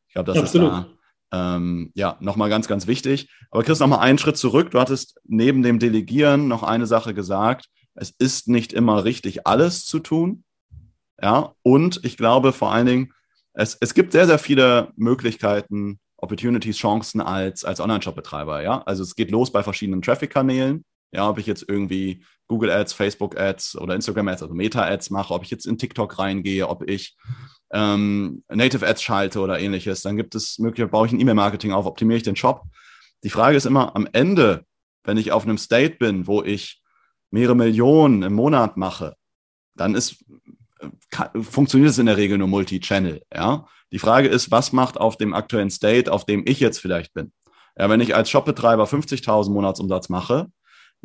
Ich 0.08 0.14
glaube, 0.14 0.32
das 0.32 0.42
Absolut. 0.42 0.72
ist 0.72 0.74
da 0.74 0.86
ähm, 1.34 1.90
ja, 1.94 2.16
nochmal 2.20 2.48
ganz, 2.48 2.68
ganz 2.68 2.86
wichtig. 2.86 3.28
Aber 3.50 3.62
Chris, 3.62 3.80
nochmal 3.80 4.00
einen 4.00 4.18
Schritt 4.18 4.36
zurück. 4.36 4.70
Du 4.70 4.80
hattest 4.80 5.20
neben 5.24 5.62
dem 5.62 5.78
Delegieren 5.78 6.48
noch 6.48 6.62
eine 6.62 6.86
Sache 6.86 7.14
gesagt. 7.14 7.66
Es 7.94 8.10
ist 8.18 8.48
nicht 8.48 8.72
immer 8.72 9.04
richtig, 9.04 9.46
alles 9.46 9.84
zu 9.84 9.98
tun. 9.98 10.44
Ja, 11.20 11.52
und 11.62 12.00
ich 12.04 12.16
glaube 12.16 12.52
vor 12.52 12.72
allen 12.72 12.86
Dingen, 12.86 13.12
es, 13.52 13.76
es 13.80 13.94
gibt 13.94 14.12
sehr, 14.12 14.26
sehr 14.26 14.38
viele 14.38 14.92
Möglichkeiten, 14.96 16.00
Opportunities, 16.16 16.76
Chancen 16.76 17.20
als, 17.20 17.64
als 17.64 17.80
Online-Shop-Betreiber. 17.80 18.62
Ja, 18.62 18.82
also 18.82 19.02
es 19.02 19.14
geht 19.14 19.30
los 19.30 19.52
bei 19.52 19.62
verschiedenen 19.62 20.02
Traffic-Kanälen. 20.02 20.84
Ja, 21.14 21.28
ob 21.28 21.38
ich 21.38 21.46
jetzt 21.46 21.64
irgendwie 21.68 22.24
Google 22.48 22.70
Ads, 22.70 22.92
Facebook 22.92 23.38
Ads 23.38 23.76
oder 23.76 23.94
Instagram 23.94 24.28
Ads, 24.28 24.42
also 24.42 24.54
Meta 24.54 24.84
Ads 24.84 25.10
mache, 25.10 25.32
ob 25.32 25.44
ich 25.44 25.50
jetzt 25.50 25.66
in 25.66 25.78
TikTok 25.78 26.18
reingehe, 26.18 26.68
ob 26.68 26.88
ich 26.88 27.16
ähm, 27.72 28.42
Native 28.48 28.86
Ads 28.86 29.02
schalte 29.02 29.40
oder 29.40 29.58
ähnliches, 29.58 30.02
dann 30.02 30.16
gibt 30.16 30.34
es 30.34 30.58
möglicherweise, 30.58 30.90
baue 30.90 31.06
ich 31.06 31.12
ein 31.12 31.20
E-Mail-Marketing 31.20 31.72
auf, 31.72 31.86
optimiere 31.86 32.18
ich 32.18 32.22
den 32.24 32.36
Shop. 32.36 32.62
Die 33.22 33.30
Frage 33.30 33.56
ist 33.56 33.64
immer 33.64 33.94
am 33.96 34.08
Ende, 34.12 34.64
wenn 35.04 35.16
ich 35.16 35.32
auf 35.32 35.44
einem 35.44 35.58
State 35.58 35.96
bin, 35.96 36.26
wo 36.26 36.42
ich 36.42 36.82
mehrere 37.30 37.56
Millionen 37.56 38.22
im 38.22 38.34
Monat 38.34 38.76
mache, 38.76 39.16
dann 39.76 39.94
ist, 39.94 40.24
kann, 41.10 41.42
funktioniert 41.42 41.90
es 41.90 41.98
in 41.98 42.06
der 42.06 42.16
Regel 42.16 42.38
nur 42.38 42.48
Multi-Channel. 42.48 43.22
Ja? 43.32 43.66
Die 43.92 43.98
Frage 43.98 44.28
ist, 44.28 44.50
was 44.50 44.72
macht 44.72 44.98
auf 44.98 45.16
dem 45.16 45.32
aktuellen 45.32 45.70
State, 45.70 46.12
auf 46.12 46.26
dem 46.26 46.44
ich 46.46 46.60
jetzt 46.60 46.78
vielleicht 46.78 47.14
bin? 47.14 47.32
Ja, 47.76 47.88
wenn 47.88 48.00
ich 48.00 48.14
als 48.14 48.30
Shopbetreiber 48.30 48.84
50.000 48.84 49.50
Monatsumsatz 49.50 50.08
mache, 50.08 50.48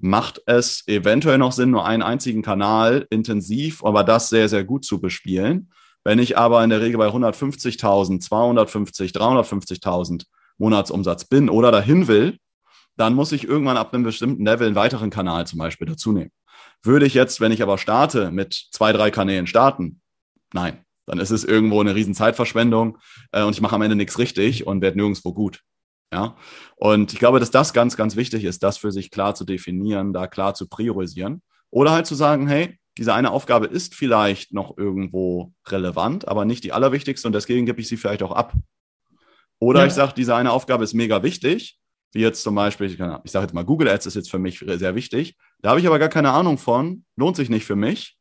macht 0.02 0.42
es 0.46 0.88
eventuell 0.88 1.38
noch 1.38 1.52
Sinn, 1.52 1.72
nur 1.72 1.86
einen 1.86 2.04
einzigen 2.04 2.42
Kanal 2.42 3.06
intensiv, 3.10 3.84
aber 3.84 4.04
das 4.04 4.30
sehr, 4.30 4.50
sehr 4.50 4.64
gut 4.64 4.86
zu 4.86 5.00
bespielen. 5.00 5.72
Wenn 6.04 6.20
ich 6.20 6.38
aber 6.38 6.64
in 6.64 6.70
der 6.70 6.82
Regel 6.82 6.98
bei 6.98 7.08
150.000, 7.08 8.20
250, 8.22 9.12
350.000 9.12 10.26
Monatsumsatz 10.58 11.26
bin 11.26 11.50
oder 11.50 11.72
dahin 11.72 12.08
will, 12.08 12.38
dann 12.96 13.14
muss 13.14 13.32
ich 13.32 13.48
irgendwann 13.48 13.78
ab 13.78 13.94
einem 13.94 14.04
bestimmten 14.04 14.46
Level 14.46 14.68
einen 14.68 14.76
weiteren 14.76 15.10
Kanal 15.10 15.48
zum 15.48 15.60
Beispiel 15.60 15.88
dazu 15.88 16.12
nehmen. 16.12 16.32
Würde 16.84 17.06
ich 17.06 17.14
jetzt, 17.14 17.42
wenn 17.42 17.52
ich 17.52 17.62
aber 17.62 17.78
starte, 17.78 18.32
mit 18.32 18.54
zwei, 18.72 18.92
drei 18.94 19.12
Kanälen 19.12 19.48
starten? 19.48 20.02
Nein, 20.54 20.84
dann 21.06 21.20
ist 21.20 21.32
es 21.32 21.44
irgendwo 21.44 21.82
eine 21.82 21.96
riesen 21.96 22.14
Zeitverschwendung 22.14 22.98
äh, 23.32 23.44
und 23.44 23.54
ich 23.54 23.62
mache 23.62 23.76
am 23.76 23.82
Ende 23.82 23.96
nichts 23.96 24.18
richtig 24.18 24.68
und 24.68 24.82
werde 24.82 24.98
nirgendwo 24.98 25.34
gut. 25.34 25.62
Ja, 26.12 26.36
und 26.76 27.14
ich 27.14 27.20
glaube, 27.20 27.40
dass 27.40 27.52
das 27.52 27.72
ganz, 27.72 27.96
ganz 27.96 28.16
wichtig 28.16 28.44
ist, 28.44 28.64
das 28.64 28.78
für 28.78 28.92
sich 28.92 29.12
klar 29.12 29.36
zu 29.36 29.46
definieren, 29.46 30.12
da 30.12 30.26
klar 30.26 30.56
zu 30.56 30.68
priorisieren 30.68 31.44
oder 31.70 31.92
halt 31.92 32.08
zu 32.08 32.16
sagen, 32.16 32.48
hey, 32.48 32.80
diese 32.98 33.14
eine 33.14 33.32
Aufgabe 33.32 33.68
ist 33.68 33.94
vielleicht 33.94 34.52
noch 34.52 34.78
irgendwo 34.78 35.54
relevant, 35.68 36.28
aber 36.28 36.46
nicht 36.46 36.64
die 36.64 36.74
allerwichtigste 36.74 37.28
und 37.28 37.34
deswegen 37.34 37.66
gebe 37.66 37.80
ich 37.80 37.88
sie 37.88 37.96
vielleicht 37.96 38.24
auch 38.24 38.32
ab. 38.32 38.54
Oder 39.60 39.82
ja. 39.82 39.86
ich 39.86 39.94
sage, 39.94 40.14
diese 40.16 40.36
eine 40.36 40.52
Aufgabe 40.52 40.84
ist 40.84 40.94
mega 40.94 41.22
wichtig, 41.22 41.80
wie 42.12 42.22
jetzt 42.22 42.44
zum 42.44 42.56
Beispiel, 42.56 42.88
ich, 42.88 42.94
ich 42.94 43.32
sage 43.32 43.46
jetzt 43.46 43.54
mal, 43.54 43.64
Google 43.66 43.90
Ads 43.90 44.08
ist 44.08 44.16
jetzt 44.16 44.32
für 44.32 44.40
mich 44.40 44.60
sehr 44.60 44.96
wichtig. 44.96 45.36
Da 45.62 45.70
habe 45.70 45.80
ich 45.80 45.88
aber 45.88 46.00
gar 46.00 46.10
keine 46.10 46.32
Ahnung 46.32 46.58
von, 46.58 47.06
lohnt 47.16 47.36
sich 47.36 47.50
nicht 47.50 47.66
für 47.66 47.76
mich, 47.76 48.18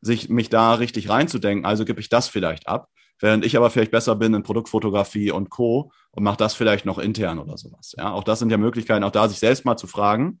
sich 0.00 0.28
mich 0.28 0.48
da 0.48 0.74
richtig 0.74 1.08
reinzudenken, 1.08 1.66
also 1.66 1.84
gebe 1.84 2.00
ich 2.00 2.08
das 2.08 2.28
vielleicht 2.28 2.68
ab. 2.68 2.88
Während 3.18 3.44
ich 3.44 3.56
aber 3.56 3.70
vielleicht 3.70 3.90
besser 3.90 4.14
bin 4.14 4.34
in 4.34 4.42
Produktfotografie 4.42 5.30
und 5.30 5.48
Co. 5.48 5.90
und 6.10 6.22
mache 6.22 6.36
das 6.36 6.54
vielleicht 6.54 6.84
noch 6.84 6.98
intern 6.98 7.38
oder 7.38 7.56
sowas. 7.56 7.94
Ja, 7.96 8.12
auch 8.12 8.24
das 8.24 8.38
sind 8.38 8.50
ja 8.50 8.58
Möglichkeiten, 8.58 9.04
auch 9.04 9.10
da 9.10 9.28
sich 9.28 9.38
selbst 9.38 9.64
mal 9.64 9.76
zu 9.76 9.86
fragen, 9.86 10.40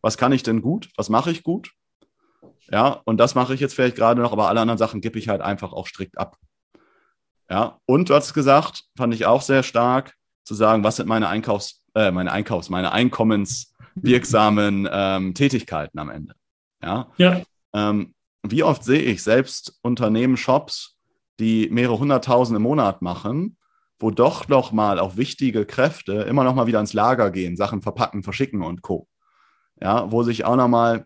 was 0.00 0.16
kann 0.16 0.32
ich 0.32 0.44
denn 0.44 0.62
gut, 0.62 0.90
was 0.96 1.08
mache 1.08 1.30
ich 1.30 1.42
gut 1.42 1.72
ja, 2.70 3.00
und 3.04 3.18
das 3.18 3.34
mache 3.34 3.54
ich 3.54 3.60
jetzt 3.60 3.74
vielleicht 3.74 3.96
gerade 3.96 4.20
noch, 4.20 4.32
aber 4.32 4.48
alle 4.48 4.60
anderen 4.60 4.78
Sachen 4.78 5.00
gebe 5.00 5.18
ich 5.18 5.28
halt 5.28 5.40
einfach 5.40 5.72
auch 5.72 5.86
strikt 5.86 6.18
ab. 6.18 6.36
Ja, 7.50 7.78
und 7.86 8.10
du 8.10 8.14
hast 8.14 8.34
gesagt, 8.34 8.84
fand 8.96 9.14
ich 9.14 9.24
auch 9.24 9.40
sehr 9.40 9.62
stark, 9.62 10.14
zu 10.44 10.54
sagen, 10.54 10.84
was 10.84 10.96
sind 10.96 11.08
meine 11.08 11.28
Einkaufs, 11.28 11.84
äh, 11.94 12.10
meine 12.10 12.32
Einkaufs, 12.32 12.68
meine 12.68 12.92
Einkommens, 12.92 13.74
wirksamen 13.94 14.88
ähm, 14.90 15.34
Tätigkeiten 15.34 15.98
am 15.98 16.10
Ende. 16.10 16.34
Ja. 16.82 17.10
ja. 17.16 17.42
Ähm, 17.74 18.14
wie 18.42 18.62
oft 18.62 18.84
sehe 18.84 19.00
ich 19.00 19.22
selbst 19.22 19.78
Unternehmen, 19.82 20.36
Shops, 20.36 20.96
die 21.38 21.68
mehrere 21.70 21.98
hunderttausend 21.98 22.56
im 22.56 22.62
Monat 22.62 23.02
machen, 23.02 23.56
wo 23.98 24.10
doch 24.10 24.48
noch 24.48 24.72
mal 24.72 24.98
auch 24.98 25.16
wichtige 25.16 25.66
Kräfte 25.66 26.12
immer 26.22 26.44
noch 26.44 26.54
mal 26.54 26.66
wieder 26.66 26.80
ins 26.80 26.92
Lager 26.92 27.30
gehen, 27.30 27.56
Sachen 27.56 27.82
verpacken, 27.82 28.22
verschicken 28.22 28.62
und 28.62 28.82
Co. 28.82 29.08
Ja, 29.80 30.10
wo 30.10 30.22
sich 30.22 30.44
auch 30.44 30.56
noch 30.56 30.68
mal 30.68 31.04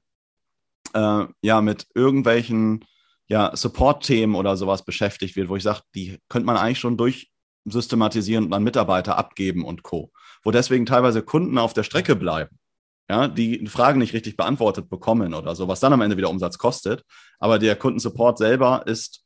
äh, 0.94 1.24
ja 1.42 1.60
mit 1.60 1.86
irgendwelchen 1.94 2.84
ja, 3.28 3.54
Support-Themen 3.54 4.34
oder 4.34 4.56
sowas 4.56 4.84
beschäftigt 4.84 5.36
wird, 5.36 5.48
wo 5.48 5.56
ich 5.56 5.62
sage, 5.62 5.80
die 5.94 6.18
könnte 6.28 6.46
man 6.46 6.56
eigentlich 6.56 6.80
schon 6.80 6.98
durchsystematisieren 6.98 8.46
und 8.46 8.52
an 8.52 8.62
Mitarbeiter 8.62 9.16
abgeben 9.16 9.64
und 9.64 9.82
Co. 9.82 10.12
Wo 10.42 10.50
deswegen 10.50 10.86
teilweise 10.86 11.22
Kunden 11.22 11.56
auf 11.56 11.72
der 11.72 11.82
Strecke 11.82 12.16
bleiben, 12.16 12.58
ja, 13.08 13.28
die 13.28 13.66
Fragen 13.66 14.00
nicht 14.00 14.12
richtig 14.12 14.36
beantwortet 14.36 14.88
bekommen 14.90 15.34
oder 15.34 15.54
so, 15.54 15.68
was 15.68 15.80
dann 15.80 15.92
am 15.92 16.02
Ende 16.02 16.16
wieder 16.16 16.30
Umsatz 16.30 16.58
kostet. 16.58 17.04
Aber 17.38 17.58
der 17.58 17.76
Kundensupport 17.76 18.38
selber 18.38 18.86
ist 18.86 19.21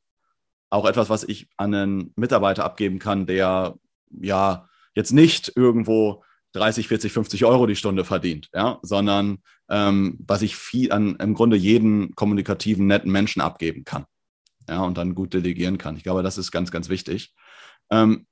auch 0.77 0.85
etwas, 0.85 1.09
was 1.09 1.25
ich 1.25 1.49
an 1.57 1.75
einen 1.75 2.13
Mitarbeiter 2.17 2.65
abgeben 2.65 2.99
kann, 2.99 3.27
der 3.27 3.79
ja 4.21 4.69
jetzt 4.95 5.13
nicht 5.13 5.53
irgendwo 5.57 6.23
30, 6.53 6.89
40, 6.89 7.13
50 7.13 7.45
Euro 7.47 7.67
die 7.67 7.77
Stunde 7.77 8.05
verdient, 8.05 8.51
ja, 8.55 8.79
sondern 8.83 9.39
ähm, 9.71 10.19
was 10.21 10.43
ich 10.43 10.55
viel 10.55 10.93
an 10.93 11.17
im 11.17 11.35
Grunde 11.35 11.57
jeden 11.57 12.15
kommunikativen, 12.15 12.87
netten 12.87 13.11
Menschen 13.11 13.41
abgeben 13.41 13.85
kann. 13.85 14.05
Ja, 14.69 14.83
und 14.83 14.99
dann 14.99 15.15
gut 15.15 15.33
delegieren 15.33 15.79
kann. 15.79 15.97
Ich 15.97 16.03
glaube, 16.03 16.23
das 16.23 16.39
ist 16.39 16.51
ganz, 16.51 16.71
ganz 16.71 16.89
wichtig. 16.89 17.35
Ähm, 17.91 18.27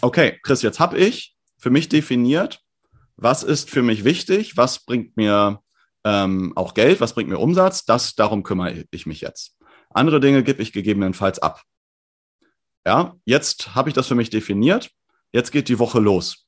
okay, 0.00 0.38
Chris, 0.42 0.62
jetzt 0.62 0.80
habe 0.80 0.96
ich 0.96 1.36
für 1.58 1.70
mich 1.70 1.88
definiert, 1.88 2.62
was 3.16 3.42
ist 3.42 3.68
für 3.68 3.82
mich 3.82 4.04
wichtig, 4.04 4.56
was 4.56 4.84
bringt 4.84 5.16
mir 5.16 5.60
ähm, 6.04 6.52
auch 6.56 6.72
Geld, 6.72 7.00
was 7.00 7.14
bringt 7.14 7.28
mir 7.28 7.38
Umsatz, 7.38 7.84
das, 7.84 8.14
darum 8.14 8.44
kümmere 8.44 8.84
ich 8.90 9.06
mich 9.06 9.20
jetzt. 9.20 9.56
Andere 9.90 10.20
Dinge 10.20 10.42
gebe 10.42 10.62
ich 10.62 10.72
gegebenenfalls 10.72 11.38
ab. 11.40 11.62
Ja, 12.86 13.16
jetzt 13.24 13.74
habe 13.74 13.88
ich 13.88 13.94
das 13.94 14.06
für 14.06 14.14
mich 14.14 14.30
definiert. 14.30 14.90
Jetzt 15.32 15.52
geht 15.52 15.68
die 15.68 15.78
Woche 15.78 16.00
los. 16.00 16.46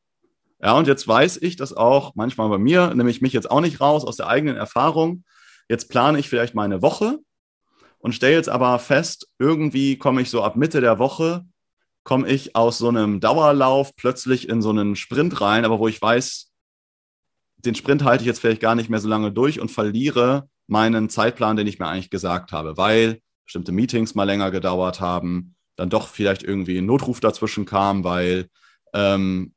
Ja, 0.61 0.75
und 0.75 0.87
jetzt 0.87 1.07
weiß 1.07 1.39
ich 1.39 1.57
das 1.57 1.73
auch 1.73 2.15
manchmal 2.15 2.49
bei 2.49 2.59
mir, 2.59 2.95
nehme 2.95 3.11
ich 3.11 3.21
mich 3.21 3.33
jetzt 3.33 3.51
auch 3.51 3.61
nicht 3.61 3.81
raus 3.81 4.05
aus 4.05 4.17
der 4.17 4.29
eigenen 4.29 4.57
Erfahrung. 4.57 5.25
Jetzt 5.69 5.89
plane 5.89 6.19
ich 6.19 6.29
vielleicht 6.29 6.55
meine 6.55 6.83
Woche 6.83 7.19
und 7.99 8.15
stelle 8.15 8.35
jetzt 8.35 8.49
aber 8.49 8.79
fest, 8.79 9.29
irgendwie 9.39 9.97
komme 9.97 10.23
ich 10.23 10.31
so 10.31 10.43
ab 10.43 10.55
Mitte 10.57 10.81
der 10.81 11.01
Woche, 11.01 11.45
komme 12.05 12.29
ich 12.29 12.55
aus 12.55 12.79
so 12.79 12.89
einem 12.89 13.21
Dauerlauf 13.21 13.97
plötzlich 13.97 14.49
in 14.49 14.63
so 14.63 14.71
einen 14.71 14.95
Sprint 14.95 15.41
rein, 15.41 15.65
aber 15.65 15.81
wo 15.81 15.89
ich 15.89 16.01
weiß, 16.01 16.53
den 17.57 17.75
Sprint 17.75 18.05
halte 18.05 18.23
ich 18.23 18.27
jetzt 18.27 18.41
vielleicht 18.41 18.61
gar 18.61 18.75
nicht 18.75 18.91
mehr 18.91 19.01
so 19.01 19.09
lange 19.09 19.33
durch 19.33 19.61
und 19.61 19.71
verliere 19.71 20.49
meinen 20.69 21.09
Zeitplan, 21.09 21.57
den 21.57 21.67
ich 21.67 21.79
mir 21.79 21.87
eigentlich 21.87 22.11
gesagt 22.11 22.53
habe, 22.53 22.77
weil 22.77 23.21
bestimmte 23.53 23.73
Meetings 23.73 24.15
mal 24.15 24.25
länger 24.25 24.51
gedauert 24.51 25.03
haben, 25.03 25.55
dann 25.77 25.91
doch 25.91 26.09
vielleicht 26.09 26.43
irgendwie 26.43 26.79
ein 26.79 26.87
Notruf 26.87 27.21
dazwischen 27.21 27.67
kam, 27.67 28.03
weil 28.03 28.47
ähm, 28.95 29.53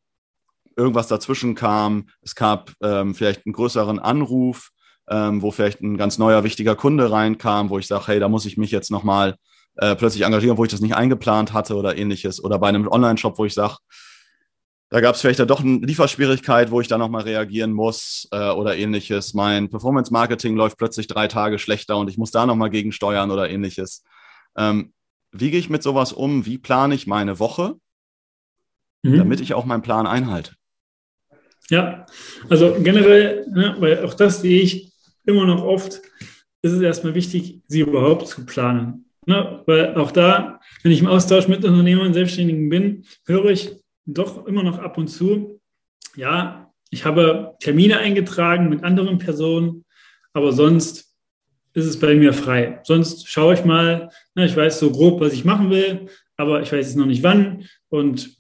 irgendwas 0.76 1.08
dazwischen 1.08 1.56
kam. 1.56 2.10
Es 2.22 2.36
gab 2.36 2.74
ähm, 2.84 3.16
vielleicht 3.16 3.46
einen 3.46 3.54
größeren 3.54 4.00
Anruf, 4.00 4.72
ähm, 5.10 5.42
wo 5.42 5.52
vielleicht 5.52 5.80
ein 5.80 5.96
ganz 5.96 6.18
neuer, 6.18 6.44
wichtiger 6.44 6.76
Kunde 6.76 7.10
reinkam, 7.10 7.70
wo 7.70 7.80
ich 7.80 7.88
sage, 7.88 8.08
hey, 8.08 8.20
da 8.20 8.28
muss 8.28 8.46
ich 8.46 8.58
mich 8.58 8.72
jetzt 8.72 8.92
nochmal 8.92 9.36
äh, 9.78 9.96
plötzlich 9.96 10.24
engagieren, 10.26 10.58
wo 10.58 10.66
ich 10.66 10.72
das 10.72 10.82
nicht 10.82 10.96
eingeplant 10.96 11.54
hatte 11.54 11.76
oder 11.78 11.98
ähnliches. 11.98 12.44
Oder 12.44 12.60
bei 12.60 12.68
einem 12.68 12.90
Online-Shop, 12.90 13.38
wo 13.38 13.46
ich 13.46 13.54
sage, 13.54 13.78
da 14.90 15.02
gab 15.02 15.16
es 15.16 15.22
vielleicht 15.22 15.40
da 15.40 15.46
doch 15.46 15.62
eine 15.62 15.80
Lieferschwierigkeit, 15.80 16.72
wo 16.72 16.80
ich 16.80 16.88
da 16.88 16.98
nochmal 16.98 17.24
reagieren 17.24 17.74
muss 17.74 18.28
äh, 18.32 18.52
oder 18.52 18.78
ähnliches. 18.78 19.34
Mein 19.34 19.70
Performance-Marketing 19.70 20.56
läuft 20.56 20.78
plötzlich 20.78 21.08
drei 21.08 21.28
Tage 21.28 21.58
schlechter 21.58 21.98
und 21.98 22.10
ich 22.10 22.18
muss 22.18 22.32
da 22.32 22.46
nochmal 22.46 22.70
gegensteuern 22.70 23.32
oder 23.32 23.50
ähnliches. 23.50 24.04
Ähm, 24.56 24.94
wie 25.32 25.52
gehe 25.52 25.60
ich 25.60 25.70
mit 25.70 25.84
sowas 25.84 26.14
um? 26.14 26.46
Wie 26.46 26.58
plane 26.58 26.96
ich 26.96 27.08
meine 27.08 27.40
Woche, 27.40 27.76
mhm. 29.04 29.18
damit 29.18 29.42
ich 29.42 29.54
auch 29.54 29.66
meinen 29.66 29.82
Plan 29.82 30.08
einhalte? 30.08 30.54
Ja, 31.70 32.06
also 32.50 32.76
generell, 32.80 33.48
ne, 33.50 33.76
weil 33.80 34.06
auch 34.06 34.14
das 34.14 34.42
sehe 34.42 34.62
ich 34.62 34.94
immer 35.26 35.46
noch 35.46 35.64
oft, 35.64 36.02
ist 36.62 36.72
es 36.72 36.82
erstmal 36.82 37.16
wichtig, 37.16 37.62
sie 37.68 37.82
überhaupt 37.82 38.28
zu 38.28 38.46
planen. 38.46 39.06
Ne? 39.26 39.64
Weil 39.66 39.96
auch 39.96 40.12
da, 40.12 40.60
wenn 40.84 40.92
ich 40.92 41.02
im 41.02 41.08
Austausch 41.08 41.48
mit 41.48 41.66
Unternehmern, 41.66 42.14
Selbstständigen 42.14 42.70
bin, 42.70 43.06
höre 43.26 43.46
ich 43.46 43.76
doch 44.06 44.46
immer 44.46 44.64
noch 44.64 44.80
ab 44.80 44.98
und 44.98 45.08
zu, 45.08 45.60
ja, 46.16 46.72
ich 46.90 47.06
habe 47.06 47.56
Termine 47.60 47.98
eingetragen 47.98 48.70
mit 48.70 48.84
anderen 48.84 49.18
Personen, 49.18 49.86
aber 50.34 50.52
sonst 50.52 51.14
ist 51.74 51.86
es 51.86 52.00
bei 52.00 52.16
mir 52.16 52.34
frei. 52.34 52.80
Sonst 52.84 53.28
schaue 53.28 53.56
ich 53.56 53.66
mal, 53.66 54.10
ne, 54.34 54.46
ich 54.46 54.56
weiß 54.56 54.80
so 54.80 54.92
grob, 54.92 55.20
was 55.20 55.34
ich 55.34 55.44
machen 55.44 55.70
will, 55.70 56.08
aber 56.38 56.62
ich 56.62 56.72
weiß 56.72 56.86
jetzt 56.86 56.98
noch 56.98 57.06
nicht 57.06 57.24
wann 57.24 57.66
und 57.90 58.38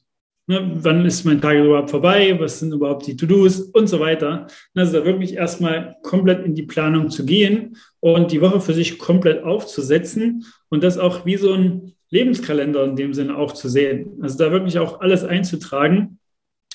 Ne, 0.48 0.62
wann 0.76 1.04
ist 1.08 1.26
mein 1.26 1.42
Tag 1.42 1.58
überhaupt 1.58 1.90
vorbei? 1.90 2.40
Was 2.40 2.60
sind 2.60 2.72
überhaupt 2.72 3.08
die 3.08 3.16
To-Dos 3.16 3.62
und 3.62 3.88
so 3.88 4.00
weiter? 4.00 4.46
Also 4.76 5.00
da 5.00 5.04
wirklich 5.06 5.34
erstmal 5.34 5.96
komplett 6.04 6.46
in 6.46 6.54
die 6.54 6.64
Planung 6.64 7.10
zu 7.10 7.26
gehen 7.26 7.78
und 8.00 8.32
die 8.32 8.42
Woche 8.42 8.62
für 8.62 8.76
sich 8.76 9.00
komplett 9.00 9.44
aufzusetzen 9.44 10.46
und 10.70 10.84
das 10.84 11.00
auch 11.00 11.26
wie 11.26 11.38
so 11.38 11.54
ein 11.54 11.96
Lebenskalender 12.16 12.84
in 12.84 12.96
dem 12.96 13.14
Sinne 13.14 13.38
auch 13.38 13.54
zu 13.54 13.70
sehen. 13.70 14.20
Also 14.22 14.38
da 14.38 14.52
wirklich 14.52 14.80
auch 14.80 15.02
alles 15.02 15.24
einzutragen. 15.24 16.20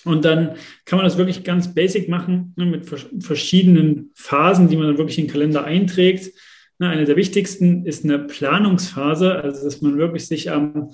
Und 0.04 0.24
dann 0.24 0.56
kann 0.86 0.96
man 0.96 1.04
das 1.04 1.18
wirklich 1.18 1.44
ganz 1.44 1.74
basic 1.74 2.08
machen 2.08 2.54
ne, 2.56 2.66
mit 2.66 2.86
verschiedenen 2.86 4.12
Phasen, 4.14 4.68
die 4.68 4.76
man 4.76 4.86
dann 4.86 4.98
wirklich 4.98 5.18
in 5.18 5.26
den 5.26 5.32
Kalender 5.32 5.64
einträgt. 5.64 6.32
Ne, 6.78 6.88
eine 6.88 7.04
der 7.04 7.16
wichtigsten 7.16 7.84
ist 7.84 8.04
eine 8.04 8.18
Planungsphase, 8.18 9.34
also 9.36 9.64
dass 9.64 9.82
man 9.82 9.98
wirklich 9.98 10.26
sich 10.26 10.50
am 10.50 10.92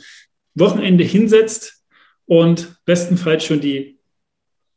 Wochenende 0.55 1.05
hinsetzt, 1.05 1.77
und 2.27 2.85
bestenfalls 2.85 3.45
schon 3.45 3.61
die 3.61 3.99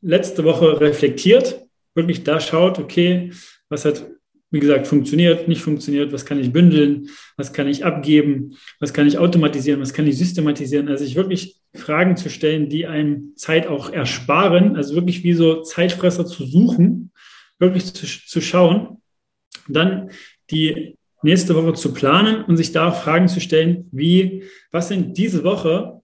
letzte 0.01 0.43
Woche 0.43 0.79
reflektiert, 0.79 1.65
wirklich 1.95 2.23
da 2.23 2.39
schaut, 2.39 2.79
okay, 2.79 3.33
was 3.67 3.85
hat, 3.85 4.05
wie 4.51 4.59
gesagt, 4.59 4.87
funktioniert, 4.87 5.47
nicht 5.47 5.61
funktioniert, 5.61 6.11
was 6.11 6.25
kann 6.25 6.39
ich 6.39 6.51
bündeln, 6.51 7.09
was 7.37 7.53
kann 7.53 7.67
ich 7.67 7.85
abgeben, 7.85 8.55
was 8.79 8.93
kann 8.93 9.07
ich 9.07 9.17
automatisieren, 9.17 9.79
was 9.79 9.93
kann 9.93 10.07
ich 10.07 10.17
systematisieren, 10.17 10.87
also 10.87 11.03
sich 11.03 11.15
wirklich 11.15 11.57
Fragen 11.75 12.17
zu 12.17 12.29
stellen, 12.29 12.67
die 12.67 12.87
einem 12.87 13.33
Zeit 13.35 13.67
auch 13.67 13.91
ersparen, 13.91 14.75
also 14.75 14.95
wirklich 14.95 15.23
wie 15.23 15.33
so 15.33 15.61
Zeitfresser 15.61 16.25
zu 16.25 16.45
suchen, 16.45 17.11
wirklich 17.59 17.93
zu, 17.93 18.07
zu 18.07 18.41
schauen, 18.41 19.01
dann 19.67 20.09
die 20.49 20.97
nächste 21.21 21.55
Woche 21.55 21.73
zu 21.73 21.93
planen 21.93 22.43
und 22.45 22.57
sich 22.57 22.71
da 22.71 22.91
Fragen 22.91 23.27
zu 23.27 23.41
stellen, 23.41 23.87
wie, 23.91 24.43
was 24.71 24.87
sind 24.87 25.17
diese 25.17 25.43
Woche 25.43 26.01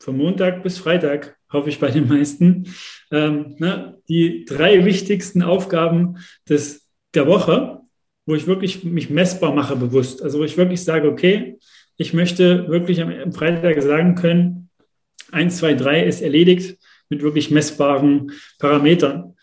von 0.00 0.18
Montag 0.18 0.62
bis 0.62 0.78
Freitag, 0.78 1.36
hoffe 1.50 1.70
ich 1.70 1.78
bei 1.78 1.90
den 1.90 2.08
meisten, 2.08 2.74
ähm, 3.10 3.54
ne, 3.58 3.98
die 4.08 4.44
drei 4.44 4.84
wichtigsten 4.84 5.42
Aufgaben 5.42 6.18
des, 6.48 6.86
der 7.14 7.26
Woche, 7.26 7.80
wo 8.26 8.34
ich 8.34 8.46
wirklich 8.46 8.84
mich 8.84 9.08
messbar 9.08 9.54
mache 9.54 9.76
bewusst. 9.76 10.22
Also 10.22 10.40
wo 10.40 10.44
ich 10.44 10.56
wirklich 10.56 10.82
sage, 10.82 11.08
okay, 11.08 11.58
ich 11.96 12.12
möchte 12.12 12.68
wirklich 12.68 13.00
am, 13.00 13.32
Freitag 13.32 13.80
sagen 13.82 14.14
können, 14.16 14.68
eins, 15.32 15.58
zwei, 15.58 15.74
drei 15.74 16.04
ist 16.04 16.20
erledigt 16.20 16.78
mit 17.08 17.22
wirklich 17.22 17.50
messbaren 17.50 18.32
Parametern. 18.58 19.34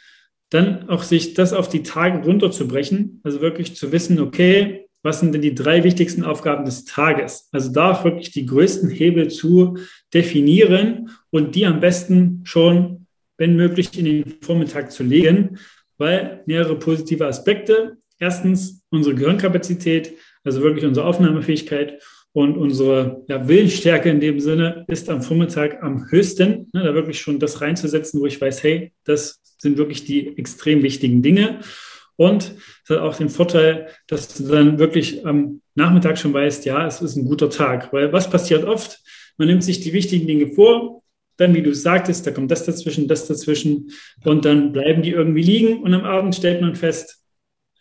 Dann 0.49 0.89
auch 0.89 1.03
sich 1.03 1.33
das 1.33 1.53
auf 1.53 1.69
die 1.69 1.83
Tage 1.83 2.23
runterzubrechen, 2.23 3.21
also 3.23 3.41
wirklich 3.41 3.75
zu 3.75 3.91
wissen, 3.91 4.19
okay, 4.19 4.83
was 5.01 5.19
sind 5.19 5.33
denn 5.33 5.41
die 5.41 5.55
drei 5.55 5.83
wichtigsten 5.83 6.23
Aufgaben 6.23 6.63
des 6.63 6.85
Tages? 6.85 7.49
Also 7.51 7.71
da 7.71 8.03
wirklich 8.03 8.31
die 8.31 8.45
größten 8.45 8.89
Hebel 8.89 9.29
zu 9.29 9.77
definieren 10.13 11.09
und 11.29 11.55
die 11.55 11.65
am 11.65 11.79
besten 11.79 12.41
schon, 12.45 13.07
wenn 13.37 13.55
möglich, 13.55 13.97
in 13.97 14.05
den 14.05 14.35
Vormittag 14.41 14.91
zu 14.91 15.03
legen, 15.03 15.57
weil 15.97 16.41
mehrere 16.45 16.79
positive 16.79 17.27
Aspekte. 17.27 17.97
Erstens 18.23 18.81
unsere 18.89 19.15
Gehirnkapazität, 19.15 20.13
also 20.45 20.61
wirklich 20.61 20.85
unsere 20.85 21.05
Aufnahmefähigkeit 21.05 22.01
und 22.31 22.55
unsere 22.57 23.25
ja, 23.27 23.49
Willensstärke 23.49 24.09
in 24.09 24.21
dem 24.21 24.39
Sinne 24.39 24.85
ist 24.87 25.09
am 25.09 25.21
Vormittag 25.21 25.83
am 25.83 26.09
höchsten. 26.09 26.69
Ne, 26.71 26.83
da 26.83 26.93
wirklich 26.93 27.19
schon 27.19 27.37
das 27.39 27.59
reinzusetzen, 27.59 28.21
wo 28.21 28.25
ich 28.25 28.39
weiß, 28.39 28.63
hey, 28.63 28.93
das 29.03 29.41
sind 29.57 29.77
wirklich 29.77 30.05
die 30.05 30.37
extrem 30.37 30.83
wichtigen 30.83 31.21
Dinge. 31.21 31.59
Und 32.15 32.55
es 32.85 32.91
hat 32.91 32.99
auch 32.99 33.17
den 33.17 33.27
Vorteil, 33.27 33.89
dass 34.07 34.33
du 34.35 34.47
dann 34.47 34.79
wirklich 34.79 35.25
am 35.25 35.59
Nachmittag 35.75 36.17
schon 36.17 36.33
weißt, 36.33 36.63
ja, 36.63 36.87
es 36.87 37.01
ist 37.01 37.17
ein 37.17 37.25
guter 37.25 37.49
Tag. 37.49 37.91
Weil 37.91 38.13
was 38.13 38.29
passiert 38.29 38.63
oft? 38.63 39.01
Man 39.37 39.49
nimmt 39.49 39.65
sich 39.65 39.81
die 39.81 39.91
wichtigen 39.91 40.27
Dinge 40.27 40.47
vor, 40.47 41.03
dann, 41.35 41.53
wie 41.55 41.61
du 41.61 41.75
sagtest, 41.75 42.25
da 42.25 42.31
kommt 42.31 42.51
das 42.51 42.63
dazwischen, 42.63 43.09
das 43.09 43.27
dazwischen 43.27 43.91
und 44.23 44.45
dann 44.45 44.71
bleiben 44.71 45.01
die 45.01 45.09
irgendwie 45.09 45.41
liegen 45.41 45.83
und 45.83 45.93
am 45.93 46.05
Abend 46.05 46.35
stellt 46.35 46.61
man 46.61 46.75
fest, 46.75 47.22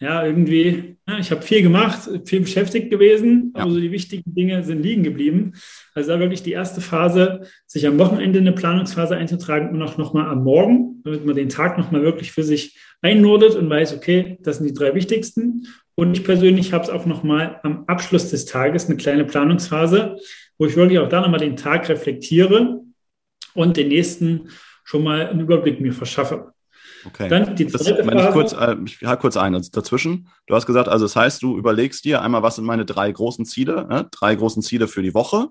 ja, 0.02 0.26
irgendwie, 0.26 0.97
ja, 1.06 1.18
ich 1.18 1.30
habe 1.30 1.42
viel 1.42 1.62
gemacht, 1.62 2.11
viel 2.25 2.40
beschäftigt 2.40 2.90
gewesen, 2.90 3.52
ja. 3.54 3.62
aber 3.62 3.71
so 3.71 3.78
die 3.78 3.92
wichtigen 3.92 4.35
Dinge 4.35 4.64
sind 4.64 4.82
liegen 4.82 5.04
geblieben. 5.04 5.52
Also 5.94 6.11
da 6.11 6.18
wirklich 6.18 6.42
die 6.42 6.50
erste 6.50 6.80
Phase, 6.80 7.42
sich 7.68 7.87
am 7.87 8.00
Wochenende 8.00 8.40
eine 8.40 8.50
Planungsphase 8.50 9.14
einzutragen 9.14 9.68
und 9.71 9.80
auch 9.80 9.99
nochmal 9.99 10.28
am 10.28 10.42
Morgen, 10.42 11.02
damit 11.04 11.25
man 11.25 11.37
den 11.37 11.49
Tag 11.49 11.78
nochmal 11.78 12.02
wirklich 12.02 12.32
für 12.32 12.42
sich 12.42 12.76
einnordet 13.00 13.54
und 13.54 13.71
weiß, 13.71 13.94
okay, 13.94 14.38
das 14.40 14.59
sind 14.59 14.66
die 14.66 14.75
drei 14.75 14.92
wichtigsten. 14.97 15.68
Und 15.94 16.18
ich 16.18 16.25
persönlich 16.25 16.73
habe 16.73 16.82
es 16.82 16.90
auch 16.90 17.06
nochmal 17.06 17.61
am 17.62 17.85
Abschluss 17.87 18.28
des 18.30 18.44
Tages 18.44 18.87
eine 18.87 18.97
kleine 18.97 19.25
Planungsphase, 19.25 20.16
wo 20.59 20.66
ich 20.66 20.75
wirklich 20.75 20.99
auch 20.99 21.09
da 21.09 21.21
nochmal 21.21 21.38
den 21.38 21.56
Tag 21.56 21.88
reflektiere 21.88 22.80
und 23.54 23.76
den 23.76 23.87
nächsten 23.87 24.49
schon 24.82 25.04
mal 25.04 25.28
einen 25.28 25.40
Überblick 25.40 25.80
mir 25.80 25.92
verschaffe. 25.92 26.52
Okay. 27.04 27.28
Dann 27.28 27.56
die 27.56 27.66
das, 27.66 27.87
wenn 27.87 28.18
ich 28.18 28.30
kurz, 28.30 28.52
äh, 28.52 28.76
ich 28.85 29.02
halte 29.02 29.21
kurz 29.21 29.37
ein, 29.37 29.54
also 29.54 29.71
dazwischen. 29.73 30.28
Du 30.47 30.54
hast 30.54 30.66
gesagt, 30.66 30.88
also 30.88 31.04
das 31.04 31.16
heißt, 31.16 31.42
du 31.42 31.59
überlegst 31.59 32.04
dir 32.04 32.23
einmal, 32.23 32.42
was 32.42 32.56
sind 32.56 32.64
meine 32.64 32.85
drei 32.85 33.11
großen 33.11 33.44
Ziele, 33.44 33.87
ne? 33.88 34.09
drei 34.11 34.35
großen 34.35 34.62
Ziele 34.62 34.88
für 34.88 35.02
die 35.02 35.14
Woche. 35.14 35.49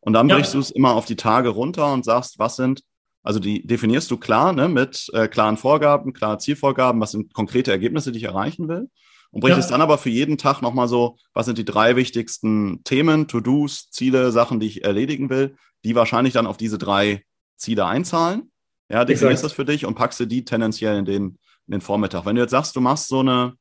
Und 0.00 0.12
dann 0.12 0.28
ja. 0.28 0.36
brichst 0.36 0.54
du 0.54 0.58
es 0.58 0.70
immer 0.70 0.94
auf 0.94 1.06
die 1.06 1.16
Tage 1.16 1.50
runter 1.50 1.92
und 1.92 2.04
sagst, 2.04 2.38
was 2.38 2.56
sind, 2.56 2.82
also 3.22 3.38
die 3.38 3.66
definierst 3.66 4.10
du 4.10 4.16
klar, 4.16 4.52
ne, 4.52 4.68
mit 4.68 5.08
äh, 5.14 5.28
klaren 5.28 5.56
Vorgaben, 5.56 6.12
klaren 6.12 6.40
Zielvorgaben, 6.40 7.00
was 7.00 7.12
sind 7.12 7.32
konkrete 7.32 7.70
Ergebnisse, 7.70 8.10
die 8.12 8.18
ich 8.18 8.24
erreichen 8.24 8.68
will. 8.68 8.88
Und 9.30 9.40
brichst 9.40 9.56
ja. 9.56 9.60
es 9.60 9.68
dann 9.68 9.80
aber 9.80 9.96
für 9.96 10.10
jeden 10.10 10.36
Tag 10.36 10.60
nochmal 10.60 10.88
so, 10.88 11.16
was 11.32 11.46
sind 11.46 11.56
die 11.56 11.64
drei 11.64 11.96
wichtigsten 11.96 12.84
Themen, 12.84 13.28
To-Dos, 13.28 13.88
Ziele, 13.90 14.30
Sachen, 14.30 14.60
die 14.60 14.66
ich 14.66 14.84
erledigen 14.84 15.30
will, 15.30 15.56
die 15.84 15.94
wahrscheinlich 15.94 16.34
dann 16.34 16.46
auf 16.46 16.58
diese 16.58 16.76
drei 16.76 17.24
Ziele 17.56 17.86
einzahlen. 17.86 18.51
Ja, 18.88 19.04
definierst 19.04 19.44
das 19.44 19.52
für 19.52 19.64
dich 19.64 19.86
und 19.86 19.94
packst 19.94 20.20
du 20.20 20.26
die 20.26 20.44
tendenziell 20.44 20.98
in 20.98 21.04
den, 21.04 21.24
in 21.66 21.72
den 21.72 21.80
Vormittag. 21.80 22.26
Wenn 22.26 22.36
du 22.36 22.42
jetzt 22.42 22.50
sagst, 22.50 22.76
du 22.76 22.80
machst 22.80 23.08
so, 23.08 23.20
eine, 23.20 23.54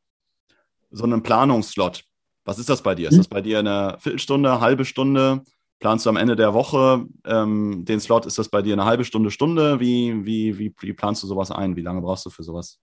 so 0.89 1.03
einen 1.03 1.23
Planungsslot, 1.23 2.03
was 2.43 2.59
ist 2.59 2.69
das 2.69 2.81
bei 2.81 2.95
dir? 2.95 3.09
Ist 3.09 3.17
das 3.19 3.27
bei 3.27 3.41
dir 3.41 3.59
eine 3.59 3.97
Viertelstunde, 3.99 4.59
halbe 4.59 4.83
Stunde? 4.83 5.43
Planst 5.79 6.05
du 6.05 6.09
am 6.09 6.17
Ende 6.17 6.35
der 6.35 6.53
Woche 6.53 7.05
ähm, 7.25 7.85
den 7.85 7.99
Slot? 7.99 8.25
Ist 8.25 8.37
das 8.37 8.49
bei 8.49 8.61
dir 8.61 8.73
eine 8.73 8.85
halbe 8.85 9.05
Stunde, 9.05 9.31
Stunde? 9.31 9.79
Wie, 9.79 10.25
wie, 10.25 10.57
wie, 10.57 10.73
wie 10.79 10.93
planst 10.93 11.23
du 11.23 11.27
sowas 11.27 11.51
ein? 11.51 11.75
Wie 11.75 11.81
lange 11.81 12.01
brauchst 12.01 12.25
du 12.25 12.29
für 12.29 12.43
sowas? 12.43 12.79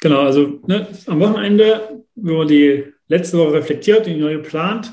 Genau, 0.00 0.20
also 0.20 0.60
ne, 0.66 0.86
am 1.06 1.20
Wochenende, 1.20 2.04
wenn 2.14 2.36
man 2.36 2.48
die 2.48 2.84
letzte 3.08 3.38
Woche 3.38 3.54
reflektiert, 3.54 4.06
die 4.06 4.14
neue 4.14 4.38
plant, 4.38 4.92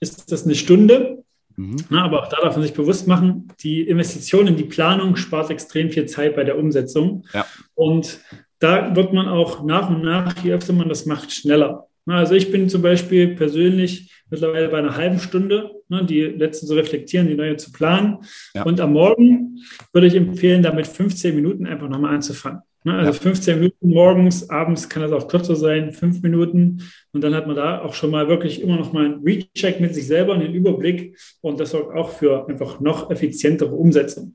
ist 0.00 0.30
das 0.30 0.44
eine 0.44 0.54
Stunde. 0.54 1.19
Mhm. 1.60 1.76
Na, 1.90 2.04
aber 2.04 2.22
auch 2.22 2.28
da 2.28 2.38
darf 2.40 2.56
man 2.56 2.62
sich 2.62 2.72
bewusst 2.72 3.06
machen, 3.06 3.48
die 3.62 3.82
Investition 3.82 4.46
in 4.46 4.56
die 4.56 4.64
Planung 4.64 5.16
spart 5.16 5.50
extrem 5.50 5.90
viel 5.90 6.06
Zeit 6.06 6.34
bei 6.34 6.42
der 6.42 6.58
Umsetzung. 6.58 7.24
Ja. 7.34 7.44
Und 7.74 8.20
da 8.60 8.96
wird 8.96 9.12
man 9.12 9.28
auch 9.28 9.62
nach 9.64 9.90
und 9.90 10.02
nach, 10.02 10.42
je 10.42 10.54
öfter 10.54 10.72
man 10.72 10.88
das 10.88 11.04
macht, 11.04 11.32
schneller. 11.32 11.86
Also 12.06 12.34
ich 12.34 12.50
bin 12.50 12.68
zum 12.68 12.80
Beispiel 12.80 13.36
persönlich 13.36 14.10
mittlerweile 14.30 14.68
bei 14.68 14.78
einer 14.78 14.96
halben 14.96 15.18
Stunde, 15.18 15.70
ne, 15.88 16.04
die 16.04 16.22
letzte 16.22 16.66
zu 16.66 16.74
reflektieren, 16.74 17.28
die 17.28 17.34
neue 17.34 17.56
zu 17.56 17.72
planen. 17.72 18.18
Ja. 18.54 18.64
Und 18.64 18.80
am 18.80 18.94
Morgen 18.94 19.58
würde 19.92 20.06
ich 20.06 20.14
empfehlen, 20.14 20.62
damit 20.62 20.86
15 20.86 21.34
Minuten 21.34 21.66
einfach 21.66 21.88
nochmal 21.88 22.14
anzufangen. 22.14 22.62
Ne, 22.82 22.94
also 22.94 23.12
ja. 23.12 23.18
15 23.18 23.58
Minuten 23.58 23.90
morgens, 23.90 24.48
abends 24.48 24.88
kann 24.88 25.02
das 25.02 25.12
auch 25.12 25.28
kürzer 25.28 25.54
sein, 25.54 25.92
fünf 25.92 26.22
Minuten. 26.22 26.82
Und 27.12 27.22
dann 27.22 27.34
hat 27.34 27.46
man 27.46 27.56
da 27.56 27.82
auch 27.82 27.92
schon 27.92 28.10
mal 28.10 28.28
wirklich 28.28 28.62
immer 28.62 28.76
noch 28.76 28.92
mal 28.92 29.04
einen 29.04 29.22
Recheck 29.22 29.80
mit 29.80 29.94
sich 29.94 30.06
selber, 30.06 30.34
einen 30.34 30.54
Überblick. 30.54 31.18
Und 31.42 31.60
das 31.60 31.72
sorgt 31.72 31.94
auch 31.94 32.10
für 32.10 32.48
einfach 32.48 32.80
noch 32.80 33.10
effizientere 33.10 33.74
Umsetzung. 33.74 34.34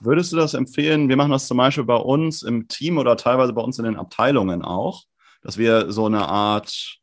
Würdest 0.00 0.32
du 0.32 0.36
das 0.36 0.54
empfehlen? 0.54 1.08
Wir 1.08 1.16
machen 1.16 1.30
das 1.30 1.46
zum 1.46 1.58
Beispiel 1.58 1.84
bei 1.84 1.96
uns 1.96 2.42
im 2.42 2.66
Team 2.66 2.98
oder 2.98 3.16
teilweise 3.16 3.52
bei 3.52 3.62
uns 3.62 3.78
in 3.78 3.84
den 3.84 3.96
Abteilungen 3.96 4.62
auch, 4.62 5.04
dass 5.42 5.56
wir 5.56 5.92
so 5.92 6.06
eine 6.06 6.26
Art 6.28 6.98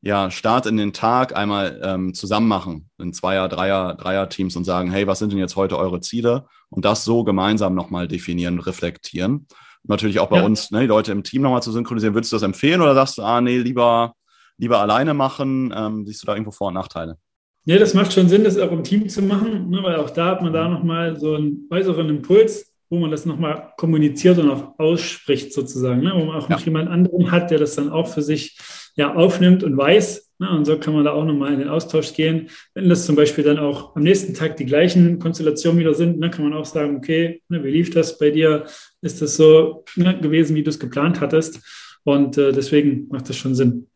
ja, 0.00 0.30
Start 0.30 0.66
in 0.66 0.76
den 0.76 0.92
Tag 0.92 1.36
einmal 1.36 1.80
ähm, 1.82 2.14
zusammen 2.14 2.46
machen 2.46 2.88
in 2.98 3.12
Zweier-, 3.12 3.48
Dreier-, 3.48 3.96
Dreier-Teams 3.96 4.54
und 4.54 4.62
sagen, 4.62 4.92
hey, 4.92 5.08
was 5.08 5.18
sind 5.18 5.32
denn 5.32 5.40
jetzt 5.40 5.56
heute 5.56 5.76
eure 5.76 6.00
Ziele? 6.00 6.46
Und 6.70 6.84
das 6.84 7.04
so 7.04 7.24
gemeinsam 7.24 7.74
nochmal 7.74 8.06
definieren, 8.06 8.60
reflektieren 8.60 9.48
natürlich 9.84 10.20
auch 10.20 10.28
bei 10.28 10.38
ja. 10.38 10.44
uns, 10.44 10.70
ne, 10.70 10.80
die 10.80 10.86
Leute 10.86 11.12
im 11.12 11.22
Team 11.22 11.42
nochmal 11.42 11.62
zu 11.62 11.72
synchronisieren. 11.72 12.14
Würdest 12.14 12.32
du 12.32 12.36
das 12.36 12.42
empfehlen 12.42 12.80
oder 12.80 12.94
sagst 12.94 13.18
du, 13.18 13.22
ah, 13.22 13.40
nee, 13.40 13.58
lieber, 13.58 14.14
lieber 14.56 14.80
alleine 14.80 15.14
machen? 15.14 15.72
Ähm, 15.76 16.06
siehst 16.06 16.22
du 16.22 16.26
da 16.26 16.34
irgendwo 16.34 16.50
Vor- 16.50 16.68
und 16.68 16.74
Nachteile? 16.74 17.16
Ja, 17.64 17.78
das 17.78 17.92
macht 17.94 18.12
schon 18.12 18.28
Sinn, 18.28 18.44
das 18.44 18.58
auch 18.58 18.72
im 18.72 18.82
Team 18.82 19.08
zu 19.08 19.22
machen, 19.22 19.68
ne, 19.68 19.82
weil 19.82 19.96
auch 19.96 20.10
da 20.10 20.26
hat 20.26 20.42
man 20.42 20.52
da 20.52 20.68
nochmal 20.68 21.18
so 21.18 21.34
einen 21.34 21.68
äußeren 21.70 22.08
Impuls, 22.08 22.72
wo 22.88 22.98
man 22.98 23.10
das 23.10 23.26
nochmal 23.26 23.72
kommuniziert 23.76 24.38
und 24.38 24.50
auch 24.50 24.78
ausspricht 24.78 25.52
sozusagen, 25.52 26.00
ne, 26.00 26.12
wo 26.14 26.24
man 26.24 26.36
auch 26.36 26.48
ja. 26.48 26.56
noch 26.56 26.64
jemand 26.64 26.88
anderen 26.88 27.30
hat, 27.30 27.50
der 27.50 27.58
das 27.58 27.74
dann 27.74 27.90
auch 27.90 28.08
für 28.08 28.22
sich 28.22 28.58
ja, 28.98 29.14
aufnimmt 29.14 29.62
und 29.62 29.76
weiß. 29.76 30.32
Ne, 30.40 30.50
und 30.50 30.64
so 30.64 30.78
kann 30.78 30.92
man 30.92 31.04
da 31.04 31.12
auch 31.12 31.24
nochmal 31.24 31.52
in 31.52 31.60
den 31.60 31.68
Austausch 31.68 32.12
gehen. 32.14 32.48
Wenn 32.74 32.88
das 32.88 33.06
zum 33.06 33.16
Beispiel 33.16 33.42
dann 33.42 33.58
auch 33.58 33.96
am 33.96 34.02
nächsten 34.02 34.34
Tag 34.34 34.56
die 34.56 34.66
gleichen 34.66 35.18
Konstellationen 35.18 35.80
wieder 35.80 35.94
sind, 35.94 36.20
dann 36.20 36.30
ne, 36.30 36.30
kann 36.30 36.44
man 36.44 36.52
auch 36.52 36.64
sagen, 36.64 36.96
okay, 36.96 37.42
ne, 37.48 37.62
wie 37.64 37.70
lief 37.70 37.90
das 37.90 38.18
bei 38.18 38.30
dir? 38.30 38.66
Ist 39.00 39.22
das 39.22 39.36
so 39.36 39.84
ne, 39.96 40.20
gewesen, 40.20 40.54
wie 40.54 40.62
du 40.62 40.70
es 40.70 40.78
geplant 40.78 41.20
hattest? 41.20 41.60
Und 42.04 42.38
äh, 42.38 42.52
deswegen 42.52 43.08
macht 43.08 43.28
das 43.28 43.36
schon 43.36 43.54
Sinn. 43.54 43.88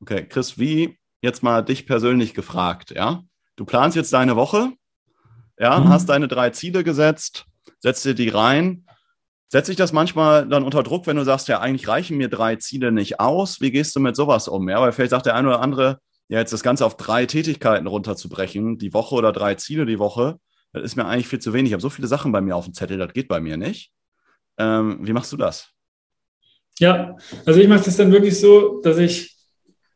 Okay, 0.00 0.26
Chris, 0.28 0.58
wie 0.58 0.98
jetzt 1.22 1.42
mal 1.42 1.62
dich 1.62 1.86
persönlich 1.86 2.34
gefragt, 2.34 2.92
ja? 2.94 3.24
Du 3.56 3.64
planst 3.64 3.96
jetzt 3.96 4.12
deine 4.12 4.36
Woche, 4.36 4.72
ja, 5.58 5.78
mhm. 5.78 5.88
hast 5.88 6.08
deine 6.08 6.28
drei 6.28 6.50
Ziele 6.50 6.82
gesetzt, 6.82 7.46
setzt 7.78 8.04
dir 8.04 8.14
die 8.14 8.28
rein 8.28 8.83
Setzt 9.54 9.68
sich 9.68 9.76
das 9.76 9.92
manchmal 9.92 10.48
dann 10.48 10.64
unter 10.64 10.82
Druck, 10.82 11.06
wenn 11.06 11.16
du 11.16 11.22
sagst, 11.22 11.46
ja, 11.46 11.60
eigentlich 11.60 11.86
reichen 11.86 12.16
mir 12.16 12.28
drei 12.28 12.56
Ziele 12.56 12.90
nicht 12.90 13.20
aus? 13.20 13.60
Wie 13.60 13.70
gehst 13.70 13.94
du 13.94 14.00
mit 14.00 14.16
sowas 14.16 14.48
um? 14.48 14.68
Ja, 14.68 14.80
weil 14.80 14.90
vielleicht 14.90 15.12
sagt 15.12 15.26
der 15.26 15.36
eine 15.36 15.46
oder 15.46 15.60
andere, 15.60 16.00
ja, 16.26 16.40
jetzt 16.40 16.52
das 16.52 16.64
Ganze 16.64 16.84
auf 16.84 16.96
drei 16.96 17.24
Tätigkeiten 17.24 17.86
runterzubrechen, 17.86 18.78
die 18.78 18.92
Woche 18.92 19.14
oder 19.14 19.30
drei 19.30 19.54
Ziele 19.54 19.86
die 19.86 20.00
Woche, 20.00 20.40
das 20.72 20.82
ist 20.82 20.96
mir 20.96 21.04
eigentlich 21.04 21.28
viel 21.28 21.38
zu 21.38 21.52
wenig. 21.52 21.68
Ich 21.68 21.72
habe 21.72 21.82
so 21.82 21.88
viele 21.88 22.08
Sachen 22.08 22.32
bei 22.32 22.40
mir 22.40 22.56
auf 22.56 22.64
dem 22.64 22.74
Zettel, 22.74 22.98
das 22.98 23.12
geht 23.12 23.28
bei 23.28 23.38
mir 23.38 23.56
nicht. 23.56 23.92
Ähm, 24.58 24.98
wie 25.02 25.12
machst 25.12 25.32
du 25.32 25.36
das? 25.36 25.70
Ja, 26.80 27.16
also 27.46 27.60
ich 27.60 27.68
mache 27.68 27.84
das 27.84 27.96
dann 27.96 28.10
wirklich 28.10 28.40
so, 28.40 28.80
dass 28.82 28.98
ich, 28.98 29.36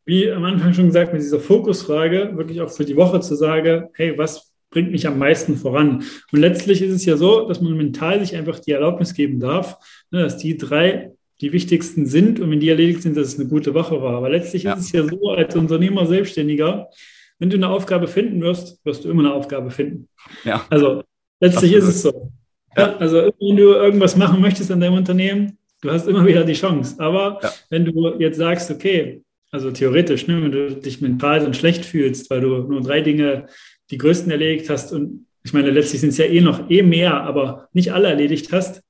wie 0.05 0.31
am 0.31 0.45
Anfang 0.45 0.73
schon 0.73 0.87
gesagt, 0.87 1.13
mit 1.13 1.21
dieser 1.21 1.41
Fokusfrage 1.41 2.37
wirklich 2.37 2.61
auch 2.61 2.71
für 2.71 2.85
die 2.85 2.95
Woche 2.95 3.19
zu 3.19 3.35
sagen, 3.35 3.89
hey, 3.95 4.17
was 4.17 4.48
bringt 4.71 4.91
mich 4.91 5.07
am 5.07 5.19
meisten 5.19 5.57
voran. 5.57 6.05
Und 6.33 6.41
letztlich 6.41 6.83
ist 6.83 6.93
es 6.93 7.05
ja 7.05 7.17
so, 7.17 7.49
dass 7.49 7.61
man 7.61 7.77
mental 7.77 8.21
sich 8.21 8.37
einfach 8.37 8.59
die 8.59 8.73
Erlaubnis 8.73 9.15
geben 9.15 9.41
darf, 9.41 9.79
ne, 10.11 10.23
dass 10.23 10.37
die 10.37 10.57
drei 10.57 11.13
die 11.41 11.53
wichtigsten 11.53 12.07
sind 12.07 12.41
und 12.41 12.51
wenn 12.51 12.61
die 12.61 12.69
erledigt 12.69 13.03
sind, 13.03 13.17
dass 13.17 13.29
es 13.29 13.39
eine 13.39 13.49
gute 13.49 13.73
Woche 13.75 14.03
war. 14.03 14.17
Aber 14.17 14.29
letztlich 14.29 14.65
ja. 14.65 14.75
ist 14.75 14.87
es 14.87 14.93
ja 14.93 15.05
so, 15.05 15.31
als 15.31 15.55
Unternehmer, 15.55 16.05
Selbstständiger, 16.07 16.89
wenn 17.39 17.51
du 17.51 17.57
eine 17.57 17.69
Aufgabe 17.69 18.09
finden 18.09 18.41
wirst, 18.43 18.85
wirst 18.85 19.05
du 19.05 19.11
immer 19.11 19.23
eine 19.23 19.33
Aufgabe 19.33 19.71
finden. 19.71 20.09
Ja. 20.45 20.67
Also 20.69 21.05
letztlich 21.41 21.77
Absolut. 21.77 21.89
ist 21.89 21.97
es 21.97 22.03
so. 22.03 22.33
Ja. 22.77 22.97
Also 22.97 23.31
wenn 23.39 23.57
du 23.57 23.73
irgendwas 23.73 24.17
machen 24.17 24.41
möchtest 24.41 24.71
an 24.73 24.81
deinem 24.81 24.95
Unternehmen, 24.95 25.59
du 25.81 25.91
hast 25.91 26.09
immer 26.09 26.27
wieder 26.27 26.45
die 26.45 26.55
Chance. 26.55 26.97
Aber 26.99 27.41
wenn 27.71 27.85
du 27.85 28.17
jetzt 28.19 28.39
sagst, 28.39 28.71
okay, 28.71 29.23
also 29.51 29.71
theoretisch, 29.71 30.27
ne, 30.27 30.43
wenn 30.43 30.53
du 30.53 30.75
dich 30.75 31.01
mental 31.01 31.41
dann 31.41 31.55
schlecht 31.55 31.85
fühlst, 31.85 32.29
weil 32.31 32.41
du 32.41 32.49
nur 32.65 32.83
drei 32.83 33.01
Dinge 33.01 33.47
die 33.91 33.99
größten 33.99 34.31
erledigt 34.31 34.71
hast 34.71 34.93
und 34.93 35.27
ich 35.45 35.53
meine, 35.53 35.71
letztlich 35.71 36.01
sind 36.01 36.11
es 36.11 36.19
ja 36.19 36.27
eh 36.27 36.41
noch 36.41 36.69
eh 36.69 36.83
mehr, 36.83 37.23
aber 37.23 37.69
nicht 37.73 37.93
alle 37.93 38.09
erledigt 38.09 38.53
hast, 38.53 38.83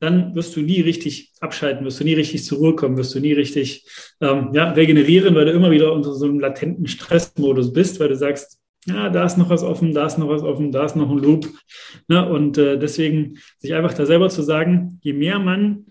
dann 0.00 0.34
wirst 0.34 0.54
du 0.56 0.60
nie 0.60 0.80
richtig 0.80 1.32
abschalten, 1.40 1.84
wirst 1.84 2.00
du 2.00 2.04
nie 2.04 2.14
richtig 2.14 2.44
zur 2.44 2.58
Ruhe 2.58 2.76
kommen, 2.76 2.96
wirst 2.96 3.14
du 3.14 3.20
nie 3.20 3.32
richtig 3.32 3.84
ähm, 4.20 4.50
ja, 4.52 4.70
regenerieren, 4.70 5.34
weil 5.34 5.46
du 5.46 5.52
immer 5.52 5.70
wieder 5.70 5.92
unter 5.92 6.14
so 6.14 6.24
einem 6.24 6.38
latenten 6.38 6.86
Stressmodus 6.86 7.72
bist, 7.72 7.98
weil 7.98 8.08
du 8.08 8.16
sagst, 8.16 8.58
ja, 8.86 9.10
da 9.10 9.24
ist 9.24 9.36
noch 9.36 9.50
was 9.50 9.62
offen, 9.62 9.92
da 9.92 10.06
ist 10.06 10.18
noch 10.18 10.28
was 10.28 10.42
offen, 10.42 10.72
da 10.72 10.84
ist 10.84 10.96
noch 10.96 11.10
ein 11.10 11.18
Loop. 11.18 11.48
Ne? 12.06 12.26
Und 12.28 12.56
äh, 12.58 12.78
deswegen 12.78 13.38
sich 13.58 13.74
einfach 13.74 13.92
da 13.92 14.06
selber 14.06 14.28
zu 14.28 14.42
sagen, 14.42 14.98
je 15.02 15.12
mehr 15.12 15.38
man 15.38 15.86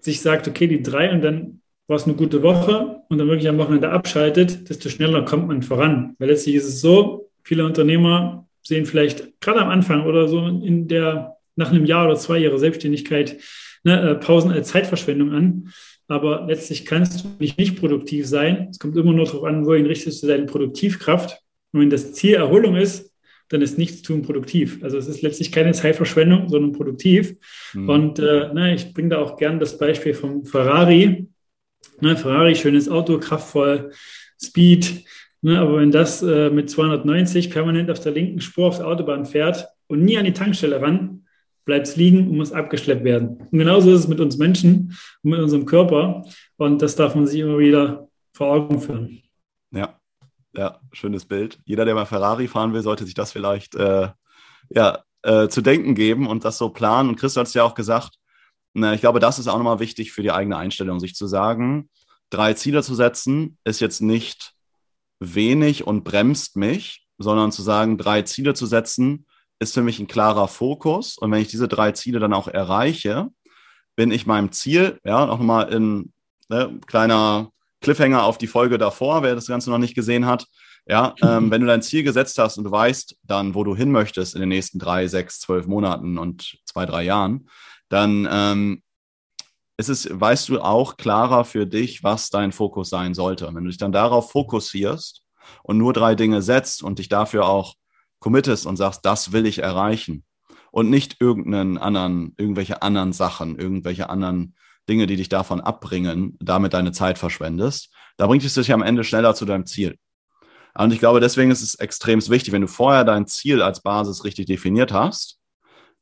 sich 0.00 0.20
sagt, 0.20 0.48
okay, 0.48 0.66
die 0.66 0.82
drei 0.82 1.12
und 1.12 1.22
dann 1.22 1.60
war 1.86 1.96
es 1.96 2.04
eine 2.04 2.14
gute 2.14 2.42
Woche 2.42 3.02
und 3.08 3.18
dann 3.18 3.28
wirklich 3.28 3.48
am 3.48 3.58
Wochenende 3.58 3.90
abschaltet, 3.90 4.68
desto 4.68 4.88
schneller 4.88 5.24
kommt 5.24 5.48
man 5.48 5.62
voran. 5.62 6.16
Weil 6.18 6.30
letztlich 6.30 6.56
ist 6.56 6.66
es 6.66 6.80
so, 6.80 7.30
Viele 7.44 7.64
Unternehmer 7.64 8.48
sehen 8.62 8.86
vielleicht 8.86 9.40
gerade 9.40 9.60
am 9.60 9.68
Anfang 9.68 10.06
oder 10.06 10.26
so 10.28 10.46
in 10.46 10.88
der, 10.88 11.36
nach 11.54 11.70
einem 11.70 11.84
Jahr 11.84 12.06
oder 12.06 12.16
zwei 12.16 12.38
Jahre 12.38 12.58
Selbstständigkeit 12.58 13.36
ne, 13.84 14.00
äh, 14.10 14.14
Pausen 14.16 14.50
als 14.50 14.68
Zeitverschwendung 14.68 15.32
an. 15.32 15.72
Aber 16.08 16.46
letztlich 16.46 16.84
kannst 16.84 17.24
du 17.24 17.28
nicht, 17.38 17.58
nicht 17.58 17.78
produktiv 17.78 18.26
sein. 18.26 18.68
Es 18.70 18.78
kommt 18.78 18.96
immer 18.96 19.12
nur 19.12 19.24
darauf 19.24 19.44
an, 19.44 19.64
wohin 19.64 19.86
richtest 19.86 20.22
du 20.22 20.26
deine 20.26 20.46
Produktivkraft. 20.46 21.38
Und 21.72 21.80
wenn 21.80 21.90
das 21.90 22.12
Ziel 22.12 22.34
Erholung 22.34 22.76
ist, 22.76 23.10
dann 23.48 23.62
ist 23.62 23.78
nichts 23.78 24.02
tun 24.02 24.22
produktiv. 24.22 24.82
Also 24.82 24.96
es 24.96 25.06
ist 25.06 25.22
letztlich 25.22 25.52
keine 25.52 25.72
Zeitverschwendung, 25.72 26.48
sondern 26.48 26.72
produktiv. 26.72 27.36
Mhm. 27.74 27.88
Und 27.88 28.18
äh, 28.18 28.52
ne, 28.52 28.74
ich 28.74 28.92
bringe 28.94 29.10
da 29.10 29.18
auch 29.18 29.36
gern 29.36 29.60
das 29.60 29.78
Beispiel 29.78 30.14
vom 30.14 30.44
Ferrari. 30.44 31.26
Ne, 32.00 32.16
Ferrari, 32.16 32.54
schönes 32.54 32.88
Auto, 32.88 33.18
kraftvoll, 33.18 33.92
Speed, 34.42 35.04
Ne, 35.44 35.58
aber 35.58 35.76
wenn 35.76 35.90
das 35.90 36.22
äh, 36.22 36.48
mit 36.48 36.70
290 36.70 37.50
permanent 37.50 37.90
auf 37.90 38.00
der 38.00 38.12
linken 38.12 38.40
Spur 38.40 38.66
auf 38.66 38.78
der 38.78 38.86
Autobahn 38.86 39.26
fährt 39.26 39.68
und 39.88 40.02
nie 40.02 40.16
an 40.16 40.24
die 40.24 40.32
Tankstelle 40.32 40.80
ran, 40.80 41.26
bleibt 41.66 41.86
es 41.86 41.96
liegen 41.96 42.30
und 42.30 42.38
muss 42.38 42.50
abgeschleppt 42.50 43.04
werden. 43.04 43.46
Und 43.50 43.58
genauso 43.58 43.92
ist 43.92 44.00
es 44.00 44.08
mit 44.08 44.20
uns 44.20 44.38
Menschen 44.38 44.96
und 45.22 45.30
mit 45.30 45.40
unserem 45.40 45.66
Körper. 45.66 46.24
Und 46.56 46.80
das 46.80 46.96
darf 46.96 47.14
man 47.14 47.26
sich 47.26 47.40
immer 47.40 47.58
wieder 47.58 48.08
vor 48.32 48.54
Augen 48.54 48.80
führen. 48.80 49.22
Ja, 49.70 50.00
ja, 50.56 50.80
schönes 50.92 51.26
Bild. 51.26 51.58
Jeder, 51.66 51.84
der 51.84 51.94
mal 51.94 52.06
Ferrari 52.06 52.48
fahren 52.48 52.72
will, 52.72 52.80
sollte 52.80 53.04
sich 53.04 53.12
das 53.12 53.30
vielleicht 53.30 53.74
äh, 53.74 54.08
ja, 54.70 55.04
äh, 55.24 55.48
zu 55.48 55.60
denken 55.60 55.94
geben 55.94 56.26
und 56.26 56.46
das 56.46 56.56
so 56.56 56.70
planen. 56.70 57.10
Und 57.10 57.16
Chris 57.16 57.36
hat 57.36 57.48
es 57.48 57.54
ja 57.54 57.64
auch 57.64 57.74
gesagt, 57.74 58.16
ich 58.72 59.00
glaube, 59.00 59.20
das 59.20 59.38
ist 59.38 59.48
auch 59.48 59.58
nochmal 59.58 59.78
wichtig 59.78 60.12
für 60.12 60.22
die 60.22 60.32
eigene 60.32 60.56
Einstellung, 60.56 61.00
sich 61.00 61.14
zu 61.14 61.26
sagen, 61.26 61.90
drei 62.30 62.54
Ziele 62.54 62.82
zu 62.82 62.94
setzen, 62.94 63.58
ist 63.64 63.80
jetzt 63.80 64.00
nicht 64.00 64.53
wenig 65.34 65.86
und 65.86 66.04
bremst 66.04 66.56
mich, 66.56 67.06
sondern 67.18 67.52
zu 67.52 67.62
sagen, 67.62 67.98
drei 67.98 68.22
Ziele 68.22 68.54
zu 68.54 68.66
setzen, 68.66 69.26
ist 69.60 69.74
für 69.74 69.82
mich 69.82 69.98
ein 69.98 70.08
klarer 70.08 70.48
Fokus. 70.48 71.16
Und 71.16 71.30
wenn 71.30 71.40
ich 71.40 71.48
diese 71.48 71.68
drei 71.68 71.92
Ziele 71.92 72.18
dann 72.18 72.34
auch 72.34 72.48
erreiche, 72.48 73.30
bin 73.96 74.10
ich 74.10 74.26
meinem 74.26 74.52
Ziel, 74.52 74.98
ja, 75.04 75.24
auch 75.24 75.38
nochmal 75.38 75.72
in 75.72 76.12
ne, 76.48 76.78
kleiner 76.86 77.50
Cliffhanger 77.80 78.24
auf 78.24 78.38
die 78.38 78.46
Folge 78.46 78.78
davor, 78.78 79.22
wer 79.22 79.34
das 79.34 79.46
Ganze 79.46 79.70
noch 79.70 79.78
nicht 79.78 79.94
gesehen 79.94 80.26
hat. 80.26 80.46
Ja, 80.86 81.14
ähm, 81.22 81.50
wenn 81.50 81.60
du 81.60 81.66
dein 81.66 81.82
Ziel 81.82 82.02
gesetzt 82.02 82.38
hast 82.38 82.58
und 82.58 82.64
du 82.64 82.70
weißt 82.70 83.16
dann, 83.22 83.54
wo 83.54 83.64
du 83.64 83.76
hin 83.76 83.92
möchtest 83.92 84.34
in 84.34 84.40
den 84.40 84.48
nächsten 84.48 84.78
drei, 84.78 85.06
sechs, 85.06 85.40
zwölf 85.40 85.66
Monaten 85.66 86.18
und 86.18 86.58
zwei, 86.64 86.86
drei 86.86 87.04
Jahren, 87.04 87.48
dann 87.88 88.28
ähm, 88.30 88.82
ist 89.76 89.88
es, 89.88 90.08
weißt 90.10 90.48
du 90.48 90.60
auch 90.60 90.96
klarer 90.96 91.44
für 91.44 91.66
dich, 91.66 92.04
was 92.04 92.30
dein 92.30 92.52
Fokus 92.52 92.90
sein 92.90 93.14
sollte. 93.14 93.46
Wenn 93.46 93.64
du 93.64 93.70
dich 93.70 93.78
dann 93.78 93.92
darauf 93.92 94.30
fokussierst 94.30 95.22
und 95.62 95.78
nur 95.78 95.92
drei 95.92 96.14
Dinge 96.14 96.42
setzt 96.42 96.82
und 96.82 96.98
dich 96.98 97.08
dafür 97.08 97.46
auch 97.46 97.74
committest 98.20 98.66
und 98.66 98.76
sagst, 98.76 99.04
das 99.04 99.32
will 99.32 99.46
ich 99.46 99.58
erreichen 99.58 100.24
und 100.70 100.90
nicht 100.90 101.20
irgendeinen 101.20 101.76
anderen, 101.76 102.34
irgendwelche 102.36 102.82
anderen 102.82 103.12
Sachen, 103.12 103.58
irgendwelche 103.58 104.08
anderen 104.08 104.54
Dinge, 104.88 105.06
die 105.06 105.16
dich 105.16 105.28
davon 105.28 105.60
abbringen, 105.60 106.36
damit 106.40 106.72
deine 106.72 106.92
Zeit 106.92 107.18
verschwendest, 107.18 107.90
da 108.16 108.26
bringt 108.26 108.44
es 108.44 108.54
dich 108.54 108.72
am 108.72 108.82
Ende 108.82 109.02
schneller 109.02 109.34
zu 109.34 109.44
deinem 109.44 109.66
Ziel. 109.66 109.98
Und 110.76 110.92
ich 110.92 110.98
glaube, 110.98 111.20
deswegen 111.20 111.50
ist 111.50 111.62
es 111.62 111.76
extrem 111.76 112.20
wichtig, 112.28 112.52
wenn 112.52 112.62
du 112.62 112.68
vorher 112.68 113.04
dein 113.04 113.26
Ziel 113.26 113.62
als 113.62 113.80
Basis 113.82 114.24
richtig 114.24 114.46
definiert 114.46 114.92
hast, 114.92 115.38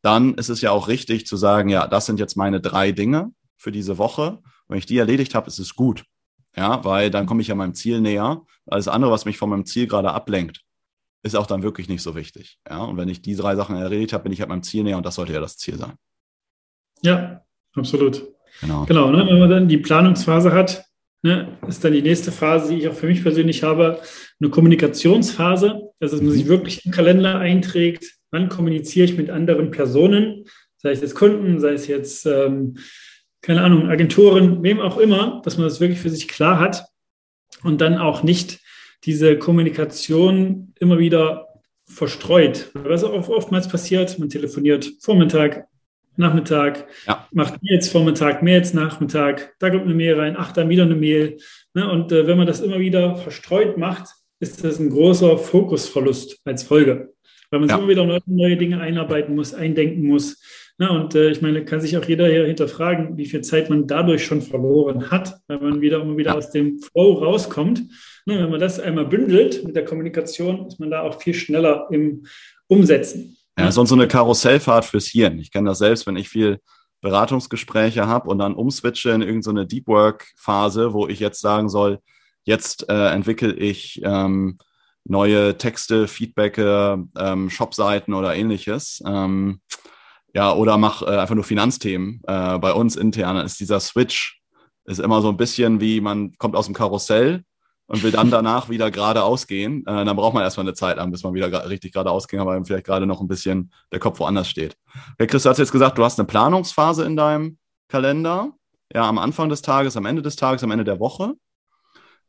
dann 0.01 0.35
ist 0.35 0.49
es 0.49 0.61
ja 0.63 0.73
auch 0.73 0.89
richtig 0.89 1.27
zu 1.27 1.37
sagen, 1.37 1.69
ja, 1.69 1.87
das 1.87 2.07
sind 2.07 2.19
jetzt 2.19 2.37
meine 2.37 2.61
drei 2.61 2.93
Dinge 2.93 3.33
für 3.63 3.73
diese 3.73 3.97
Woche. 3.97 4.41
Wenn 4.69 4.79
ich 4.79 4.87
die 4.87 4.99
erledigt 4.99 5.35
habe, 5.35 5.47
ist 5.47 5.59
es 5.59 5.75
gut. 5.75 6.05
Ja, 6.57 6.85
weil 6.85 7.11
dann 7.11 7.27
komme 7.27 7.41
ich 7.41 7.49
ja 7.49 7.55
meinem 7.55 7.75
Ziel 7.75 8.01
näher. 8.01 8.43
Alles 8.67 8.89
andere, 8.89 9.11
was 9.11 9.25
mich 9.25 9.39
von 9.39 9.49
meinem 9.49 9.65
Ziel 9.65 9.87
gerade 9.87 10.13
ablenkt, 10.13 10.63
ist 11.23 11.37
auch 11.37 11.47
dann 11.47 11.63
wirklich 11.63 11.89
nicht 11.89 12.03
so 12.03 12.15
wichtig. 12.15 12.59
Ja, 12.69 12.83
und 12.83 12.97
wenn 12.97 13.09
ich 13.09 13.23
die 13.23 13.37
drei 13.37 13.55
Sachen 13.57 13.77
erledigt 13.77 14.13
habe, 14.13 14.25
bin 14.25 14.33
ich 14.33 14.41
halt 14.41 14.51
meinem 14.51 14.63
Ziel 14.63 14.83
näher 14.83 14.97
und 14.97 15.07
das 15.07 15.15
sollte 15.15 15.33
ja 15.33 15.41
das 15.41 15.57
Ziel 15.57 15.77
sein. 15.77 15.95
Ja, 17.03 17.43
absolut. 17.75 18.27
Genau. 18.61 18.85
Genau, 18.85 19.11
ne? 19.11 19.27
wenn 19.27 19.39
man 19.39 19.51
dann 19.51 19.69
die 19.69 19.79
Planungsphase 19.79 20.53
hat, 20.53 20.85
ne, 21.23 21.57
ist 21.67 21.83
dann 21.85 21.93
die 21.93 22.03
nächste 22.03 22.33
Phase, 22.33 22.73
die 22.73 22.81
ich 22.81 22.89
auch 22.89 22.95
für 22.95 23.07
mich 23.07 23.23
persönlich 23.23 23.63
habe, 23.63 24.01
eine 24.41 24.51
Kommunikationsphase, 24.51 25.91
also 26.01 26.17
dass 26.17 26.23
man 26.23 26.33
sich 26.33 26.45
mhm. 26.45 26.51
wirklich 26.51 26.85
im 26.85 26.93
Kalender 26.93 27.39
einträgt, 27.39 28.05
wann 28.31 28.49
kommuniziere 28.49 29.07
ich 29.07 29.17
mit 29.17 29.31
anderen 29.31 29.71
Personen, 29.71 30.45
sei 30.77 30.91
es 30.91 31.01
jetzt 31.01 31.15
Kunden, 31.15 31.61
sei 31.61 31.73
es 31.73 31.87
jetzt, 31.87 32.27
ähm, 32.27 32.77
keine 33.43 33.63
Ahnung, 33.63 33.89
Agenturen, 33.89 34.63
wem 34.63 34.81
auch 34.81 34.99
immer, 34.99 35.43
dass 35.45 35.59
man 35.59 35.67
das 35.67 35.81
wirklich 35.81 36.01
für 36.01 36.11
sich 36.11 36.29
klar 36.29 36.59
hat 36.59 36.87
und 37.63 37.81
dann 37.81 37.99
auch 37.99 38.23
nicht 38.23 38.61
diese 39.05 39.37
Kommunikation 39.37 40.73
immer 40.79 40.99
wieder 40.99 41.49
verstreut. 41.87 42.71
Was 42.75 43.05
auch 43.05 43.29
oftmals 43.29 43.69
passiert, 43.69 44.19
man 44.19 44.29
telefoniert 44.29 44.93
Vormittag, 45.01 45.67
Nachmittag, 46.17 46.87
ja. 47.07 47.27
macht 47.33 47.55
jetzt 47.63 47.91
Vormittag, 47.91 48.43
jetzt 48.43 48.75
Nachmittag, 48.75 49.55
da 49.59 49.71
kommt 49.71 49.85
eine 49.85 49.95
Mail 49.95 50.19
rein, 50.19 50.37
ach, 50.39 50.53
dann 50.53 50.69
wieder 50.69 50.85
eine 50.85 50.95
Mail. 50.95 51.39
Ne? 51.75 51.91
Und 51.91 52.13
äh, 52.13 52.27
wenn 52.27 52.37
man 52.37 52.47
das 52.47 52.61
immer 52.61 52.79
wieder 52.79 53.17
verstreut 53.17 53.79
macht, 53.79 54.11
ist 54.39 54.63
das 54.63 54.79
ein 54.79 54.91
großer 54.91 55.39
Fokusverlust 55.39 56.41
als 56.45 56.65
Folge. 56.65 57.15
Weil 57.51 57.61
man 57.61 57.69
ja. 57.69 57.79
immer 57.79 57.89
wieder 57.89 58.21
neue, 58.27 58.57
Dinge 58.57 58.81
einarbeiten 58.81 59.35
muss, 59.35 59.55
eindenken 59.55 60.07
muss. 60.07 60.43
Ne? 60.79 60.91
Und 60.91 61.15
äh, 61.15 61.31
ich 61.31 61.43
meine, 61.43 61.65
kann 61.65 61.81
sich 61.81 61.97
auch 61.97 62.05
jeder 62.05 62.29
hier 62.29 62.47
hinterfragen, 62.47 63.17
wie 63.17 63.27
viel 63.27 63.43
Zeit 63.43 63.71
man 63.71 63.87
dadurch 63.87 64.25
schon 64.25 64.43
verloren 64.43 65.11
hat, 65.11 65.39
weil 65.47 65.61
man 65.61 65.81
wieder 65.81 66.01
immer 66.01 66.17
wieder 66.17 66.37
aus 66.37 66.51
dem 66.51 66.81
Flow 66.81 67.13
rauskommt. 67.15 67.81
Ne? 68.27 68.39
Wenn 68.39 68.51
man 68.51 68.61
das 68.61 68.81
einmal 68.81 69.07
bündelt 69.07 69.65
mit 69.65 69.77
der 69.77 69.85
Kommunikation, 69.85 70.67
ist 70.67 70.81
man 70.81 70.91
da 70.91 71.03
auch 71.03 71.21
viel 71.21 71.35
schneller 71.35 71.89
im 71.91 72.25
Umsetzen. 72.69 73.37
Ja, 73.59 73.71
sonst 73.71 73.91
so 73.91 73.95
eine 73.95 74.09
Karussellfahrt 74.09 74.85
fürs 74.85 75.07
Hirn. 75.07 75.39
Ich 75.39 75.53
kenne 75.53 75.69
das 75.71 75.79
selbst, 75.79 76.07
wenn 76.07 76.17
ich 76.17 76.29
viel 76.29 76.59
Beratungsgespräche 77.03 78.07
habe 78.07 78.31
und 78.31 78.39
dann 78.39 78.55
umswitche 78.55 79.11
in 79.11 79.23
irgendeine 79.23 79.67
Deep 79.67 79.89
Work-Phase, 79.89 80.93
wo 80.95 81.07
ich 81.09 81.21
jetzt 81.21 81.41
sagen 81.41 81.69
soll, 81.69 81.99
jetzt 82.45 82.89
äh, 82.89 83.11
entwickle 83.11 83.53
ich 83.53 84.01
ähm, 84.05 84.57
neue 85.05 85.59
Texte, 85.59 86.09
Feedbacke, 86.09 87.05
ähm, 87.19 87.51
Shopseiten 87.51 88.15
oder 88.15 88.35
ähnliches. 88.35 89.03
Ähm, 89.07 89.61
ja, 90.35 90.55
oder 90.55 90.79
mach 90.79 91.03
äh, 91.03 91.17
einfach 91.19 91.35
nur 91.35 91.45
Finanzthemen. 91.45 92.23
Äh, 92.27 92.59
bei 92.59 92.73
uns 92.73 92.97
intern 92.97 93.37
ist 93.39 93.61
dieser 93.61 93.81
Switch 93.81 94.41
ist 94.85 94.99
immer 94.99 95.23
so 95.23 95.29
ein 95.29 95.37
bisschen 95.37 95.81
wie 95.81 96.01
man 96.01 96.37
kommt 96.39 96.57
aus 96.57 96.67
dem 96.67 96.75
Karussell 96.75 97.45
und 97.87 98.03
will 98.03 98.11
dann 98.11 98.31
danach 98.31 98.69
wieder 98.69 98.91
geradeaus 98.91 99.47
gehen, 99.47 99.83
äh, 99.87 100.05
dann 100.05 100.17
braucht 100.17 100.35
man 100.35 100.43
erstmal 100.43 100.67
eine 100.67 100.75
Zeit 100.75 100.97
lang, 100.97 101.11
bis 101.11 101.23
man 101.23 101.35
wieder 101.35 101.69
richtig 101.69 101.93
geradeaus 101.93 102.27
ging, 102.27 102.41
aber 102.41 102.65
vielleicht 102.65 102.87
gerade 102.87 103.07
noch 103.07 103.21
ein 103.21 103.29
bisschen 103.29 103.73
der 103.93 104.01
Kopf 104.01 104.19
woanders 104.19 104.49
steht. 104.49 104.77
Okay, 105.15 105.27
Chris, 105.27 105.43
du 105.43 105.51
hast 105.51 105.59
jetzt 105.59 105.73
gesagt, 105.73 105.99
du 105.99 106.05
hast 106.05 106.19
eine 106.19 106.27
Planungsphase 106.27 107.05
in 107.05 107.17
deinem 107.17 107.59
Kalender, 107.89 108.53
ja, 108.93 109.09
am 109.09 109.19
Anfang 109.19 109.49
des 109.49 109.63
Tages, 109.63 109.97
am 109.97 110.07
Ende 110.07 110.23
des 110.23 110.37
Tages, 110.37 110.65
am 110.65 110.71
Ende 110.71 110.85
der 110.85 110.99
Woche. 110.99 111.35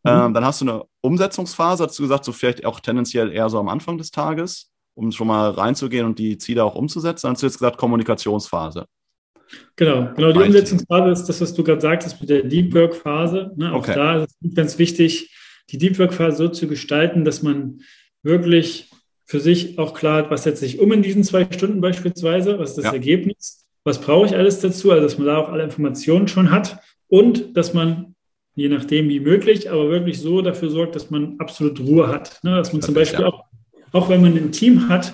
Mhm. 0.03 0.11
Ähm, 0.11 0.33
dann 0.33 0.45
hast 0.45 0.61
du 0.61 0.65
eine 0.65 0.83
Umsetzungsphase, 1.01 1.85
hast 1.85 1.97
du 1.97 2.03
gesagt, 2.03 2.25
so 2.25 2.33
vielleicht 2.33 2.65
auch 2.65 2.79
tendenziell 2.79 3.31
eher 3.31 3.49
so 3.49 3.59
am 3.59 3.69
Anfang 3.69 3.97
des 3.97 4.11
Tages, 4.11 4.72
um 4.95 5.11
schon 5.11 5.27
mal 5.27 5.49
reinzugehen 5.51 6.05
und 6.05 6.19
die 6.19 6.37
Ziele 6.37 6.63
auch 6.63 6.75
umzusetzen. 6.75 7.27
Dann 7.27 7.33
hast 7.33 7.41
du 7.41 7.47
jetzt 7.47 7.57
gesagt, 7.57 7.77
Kommunikationsphase. 7.77 8.85
Genau, 9.75 10.09
genau. 10.15 10.31
Die 10.31 10.39
Umsetzungsphase 10.39 11.11
ist 11.11 11.25
das, 11.25 11.41
was 11.41 11.53
du 11.53 11.63
gerade 11.63 11.81
sagtest 11.81 12.19
mit 12.21 12.29
der 12.29 12.43
Deep 12.43 12.73
Work 12.73 12.95
Phase. 12.95 13.51
Ne? 13.55 13.71
Auch 13.71 13.79
okay. 13.79 13.93
da 13.95 14.23
ist 14.23 14.35
es 14.41 14.55
ganz 14.55 14.77
wichtig, 14.79 15.31
die 15.69 15.77
Deep 15.77 15.99
Work 15.99 16.13
Phase 16.13 16.37
so 16.37 16.47
zu 16.49 16.67
gestalten, 16.67 17.25
dass 17.25 17.43
man 17.43 17.81
wirklich 18.23 18.89
für 19.25 19.39
sich 19.39 19.79
auch 19.79 19.93
klar 19.93 20.17
hat, 20.17 20.31
was 20.31 20.43
setze 20.43 20.65
ich 20.65 20.79
um 20.79 20.91
in 20.91 21.01
diesen 21.01 21.23
zwei 21.23 21.47
Stunden 21.49 21.81
beispielsweise, 21.81 22.59
was 22.59 22.71
ist 22.71 22.77
das 22.77 22.85
ja. 22.85 22.93
Ergebnis, 22.93 23.65
was 23.83 23.99
brauche 23.99 24.27
ich 24.27 24.35
alles 24.35 24.59
dazu, 24.59 24.91
also 24.91 25.03
dass 25.03 25.17
man 25.17 25.27
da 25.27 25.37
auch 25.37 25.49
alle 25.49 25.63
Informationen 25.63 26.27
schon 26.27 26.51
hat 26.51 26.79
und 27.07 27.55
dass 27.57 27.73
man, 27.73 28.15
je 28.55 28.69
nachdem 28.69 29.09
wie 29.09 29.19
möglich, 29.19 29.71
aber 29.71 29.89
wirklich 29.89 30.19
so 30.19 30.41
dafür 30.41 30.69
sorgt, 30.69 30.95
dass 30.95 31.09
man 31.09 31.35
absolut 31.39 31.79
Ruhe 31.79 32.07
hat. 32.07 32.39
Ne? 32.43 32.55
Dass 32.55 32.71
man 32.71 32.81
das 32.81 32.85
zum 32.85 32.95
Beispiel 32.95 33.21
ja. 33.21 33.27
auch, 33.27 33.45
auch 33.93 34.09
wenn 34.09 34.21
man 34.21 34.35
ein 34.35 34.51
Team 34.51 34.89
hat, 34.89 35.13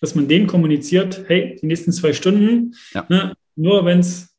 dass 0.00 0.14
man 0.14 0.28
denen 0.28 0.46
kommuniziert, 0.46 1.24
hey, 1.28 1.58
die 1.60 1.66
nächsten 1.66 1.92
zwei 1.92 2.12
Stunden, 2.12 2.74
ja. 2.94 3.04
ne, 3.08 3.34
nur 3.56 3.84
wenn 3.84 3.98
es 3.98 4.34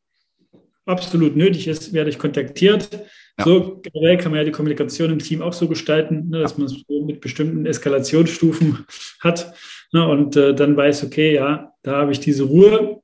absolut 0.86 1.36
nötig 1.36 1.68
ist, 1.68 1.94
werde 1.94 2.10
ich 2.10 2.18
kontaktiert. 2.18 2.90
Ja. 3.38 3.46
So 3.46 3.82
generell 3.82 4.18
kann 4.18 4.32
man 4.32 4.40
ja 4.40 4.46
die 4.46 4.52
Kommunikation 4.52 5.12
im 5.12 5.20
Team 5.20 5.42
auch 5.42 5.54
so 5.54 5.68
gestalten, 5.68 6.30
ne, 6.30 6.40
dass 6.40 6.58
man 6.58 6.66
es 6.66 6.84
so 6.88 7.06
mit 7.06 7.22
bestimmten 7.22 7.66
Eskalationsstufen 7.66 8.86
hat 9.20 9.54
ne, 9.94 10.08
und 10.08 10.36
äh, 10.36 10.56
dann 10.56 10.76
weiß, 10.76 11.04
okay, 11.04 11.36
ja, 11.36 11.74
da 11.84 11.98
habe 11.98 12.12
ich 12.12 12.20
diese 12.20 12.44
Ruhe. 12.44 13.02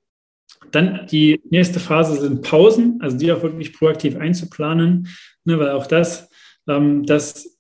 Dann 0.72 1.08
die 1.10 1.40
nächste 1.50 1.80
Phase 1.80 2.20
sind 2.20 2.42
Pausen, 2.42 3.00
also 3.02 3.18
die 3.18 3.32
auch 3.32 3.44
wirklich 3.44 3.74
proaktiv 3.74 4.18
einzuplanen, 4.18 5.08
ne, 5.46 5.60
weil 5.60 5.70
auch 5.70 5.88
das, 5.88 6.30
ähm, 6.68 7.06
dass 7.06 7.58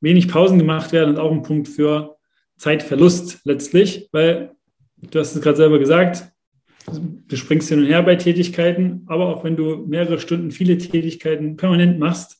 wenig 0.00 0.28
Pausen 0.28 0.58
gemacht 0.58 0.92
werden, 0.92 1.14
ist 1.14 1.20
auch 1.20 1.30
ein 1.30 1.42
Punkt 1.42 1.68
für 1.68 2.16
Zeitverlust 2.60 3.40
letztlich, 3.44 4.08
weil 4.12 4.52
du 4.98 5.18
hast 5.18 5.34
es 5.34 5.40
gerade 5.40 5.56
selber 5.56 5.78
gesagt, 5.78 6.30
du 6.92 7.36
springst 7.36 7.70
hin 7.70 7.80
und 7.80 7.86
her 7.86 8.02
bei 8.02 8.16
Tätigkeiten, 8.16 9.04
aber 9.06 9.34
auch 9.34 9.44
wenn 9.44 9.56
du 9.56 9.86
mehrere 9.86 10.20
Stunden 10.20 10.50
viele 10.50 10.76
Tätigkeiten 10.76 11.56
permanent 11.56 11.98
machst, 11.98 12.38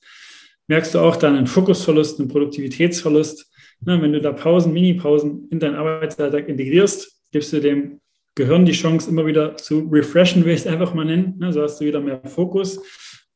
merkst 0.68 0.94
du 0.94 0.98
auch 0.98 1.16
dann 1.16 1.36
einen 1.36 1.46
Fokusverlust, 1.46 2.20
einen 2.20 2.28
Produktivitätsverlust. 2.28 3.50
Na, 3.82 4.00
wenn 4.02 4.12
du 4.12 4.20
da 4.20 4.32
Pausen, 4.32 4.74
Mini-Pausen 4.74 5.48
in 5.50 5.58
deinen 5.58 5.76
Arbeitsalltag 5.76 6.48
integrierst, 6.48 7.22
gibst 7.32 7.54
du 7.54 7.60
dem 7.60 8.00
Gehirn 8.34 8.66
die 8.66 8.72
Chance, 8.72 9.08
immer 9.08 9.24
wieder 9.24 9.56
zu 9.56 9.88
refreshen, 9.90 10.44
will 10.44 10.52
ich 10.52 10.60
es 10.60 10.66
einfach 10.66 10.92
mal 10.92 11.06
nennen. 11.06 11.36
Na, 11.38 11.50
so 11.50 11.62
hast 11.62 11.80
du 11.80 11.86
wieder 11.86 12.00
mehr 12.00 12.20
Fokus 12.26 12.78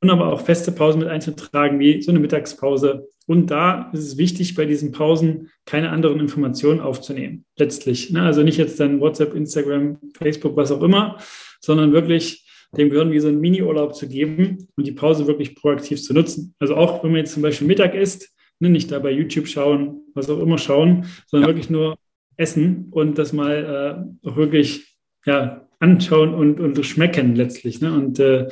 und 0.00 0.10
aber 0.10 0.30
auch 0.30 0.42
feste 0.42 0.70
Pausen 0.70 0.98
mit 0.98 1.08
einzutragen, 1.08 1.78
wie 1.78 2.02
so 2.02 2.10
eine 2.10 2.20
Mittagspause. 2.20 3.08
Und 3.26 3.50
da 3.50 3.90
ist 3.92 4.00
es 4.00 4.18
wichtig, 4.18 4.54
bei 4.54 4.66
diesen 4.66 4.92
Pausen 4.92 5.50
keine 5.64 5.90
anderen 5.90 6.20
Informationen 6.20 6.80
aufzunehmen, 6.80 7.44
letztlich. 7.56 8.10
Ne? 8.10 8.22
Also 8.22 8.42
nicht 8.42 8.58
jetzt 8.58 8.78
dann 8.80 9.00
WhatsApp, 9.00 9.34
Instagram, 9.34 9.98
Facebook, 10.18 10.56
was 10.56 10.70
auch 10.70 10.82
immer, 10.82 11.18
sondern 11.60 11.92
wirklich 11.92 12.44
dem 12.76 12.90
Gehirn 12.90 13.12
wie 13.12 13.20
so 13.20 13.28
einen 13.28 13.40
Mini-Urlaub 13.40 13.94
zu 13.94 14.08
geben 14.08 14.68
und 14.76 14.86
die 14.86 14.92
Pause 14.92 15.26
wirklich 15.26 15.54
proaktiv 15.54 16.02
zu 16.02 16.12
nutzen. 16.12 16.54
Also 16.58 16.76
auch 16.76 17.02
wenn 17.02 17.12
man 17.12 17.20
jetzt 17.20 17.32
zum 17.32 17.42
Beispiel 17.42 17.66
Mittag 17.66 17.94
isst, 17.94 18.34
ne, 18.58 18.68
nicht 18.68 18.90
da 18.90 18.98
bei 18.98 19.10
YouTube 19.10 19.48
schauen, 19.48 20.00
was 20.14 20.28
auch 20.28 20.40
immer 20.40 20.58
schauen, 20.58 21.06
sondern 21.26 21.48
ja. 21.48 21.54
wirklich 21.54 21.70
nur 21.70 21.96
essen 22.36 22.88
und 22.90 23.16
das 23.16 23.32
mal 23.32 24.14
äh, 24.24 24.28
auch 24.28 24.36
wirklich 24.36 24.96
ja, 25.24 25.66
anschauen 25.78 26.34
und, 26.34 26.60
und 26.60 26.84
schmecken 26.84 27.36
letztlich. 27.36 27.80
Ne? 27.80 27.92
Und 27.92 28.18
äh, 28.18 28.48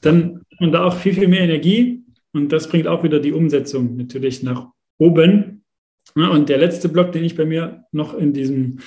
dann 0.00 0.42
hat 0.52 0.60
man 0.60 0.72
da 0.72 0.84
auch 0.84 0.96
viel, 0.96 1.14
viel 1.14 1.28
mehr 1.28 1.40
Energie 1.40 2.03
Und 2.34 2.52
das 2.52 2.68
bringt 2.68 2.86
auch 2.86 3.02
wieder 3.04 3.20
die 3.20 3.32
Umsetzung 3.32 3.96
natürlich 3.96 4.42
nach 4.42 4.66
oben. 4.98 5.64
Und 6.14 6.48
der 6.48 6.58
letzte 6.58 6.88
Block, 6.88 7.12
den 7.12 7.24
ich 7.24 7.36
bei 7.36 7.44
mir 7.44 7.84
noch 7.92 8.14
in 8.14 8.32
diesem 8.32 8.78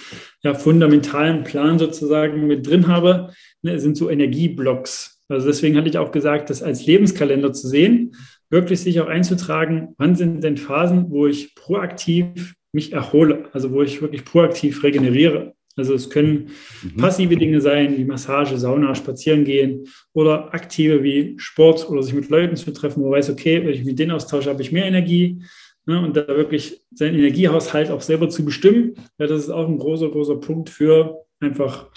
ja, 0.43 0.53
fundamentalen 0.53 1.43
Plan 1.43 1.79
sozusagen 1.79 2.45
mit 2.45 2.67
drin 2.67 2.87
habe, 2.87 3.33
ne, 3.63 3.79
sind 3.79 3.97
so 3.97 4.09
Energieblocks. 4.09 5.23
Also 5.27 5.47
deswegen 5.47 5.75
hatte 5.75 5.89
ich 5.89 5.97
auch 5.97 6.11
gesagt, 6.11 6.49
das 6.49 6.61
als 6.61 6.85
Lebenskalender 6.85 7.51
zu 7.51 7.67
sehen, 7.67 8.15
wirklich 8.49 8.79
sich 8.81 9.01
auch 9.01 9.07
einzutragen, 9.07 9.95
wann 9.97 10.15
sind 10.15 10.43
denn 10.43 10.57
Phasen, 10.57 11.09
wo 11.09 11.27
ich 11.27 11.55
proaktiv 11.55 12.53
mich 12.71 12.93
erhole, 12.93 13.49
also 13.53 13.71
wo 13.71 13.81
ich 13.81 14.01
wirklich 14.01 14.23
proaktiv 14.23 14.83
regeneriere. 14.83 15.53
Also 15.77 15.93
es 15.93 16.09
können 16.09 16.49
mhm. 16.83 16.97
passive 16.97 17.37
Dinge 17.37 17.61
sein, 17.61 17.97
wie 17.97 18.03
Massage, 18.03 18.57
Sauna, 18.57 18.95
Spazieren 18.95 19.45
gehen 19.45 19.87
oder 20.11 20.53
aktive 20.53 21.03
wie 21.03 21.35
Sport 21.37 21.89
oder 21.89 22.03
sich 22.03 22.13
mit 22.13 22.29
Leuten 22.29 22.55
zu 22.55 22.73
treffen, 22.73 23.01
wo 23.01 23.09
man 23.09 23.19
weiß, 23.19 23.29
okay, 23.29 23.63
wenn 23.63 23.73
ich 23.73 23.85
mit 23.85 23.99
denen 23.99 24.11
austausche, 24.11 24.49
habe 24.49 24.61
ich 24.61 24.71
mehr 24.71 24.85
Energie. 24.85 25.41
Ne, 25.85 26.01
und 26.01 26.17
da 26.17 26.27
wirklich 26.27 26.81
seinen 26.93 27.15
Energiehaushalt 27.15 27.91
auch 27.91 28.01
selber 28.01 28.27
zu 28.27 28.43
bestimmen, 28.43 28.95
ja, 29.19 29.27
das 29.27 29.43
ist 29.43 29.49
auch 29.49 29.69
ein 29.69 29.77
großer, 29.77 30.09
großer 30.09 30.35
Punkt 30.35 30.69
für 30.69 31.23
einfach 31.39 31.89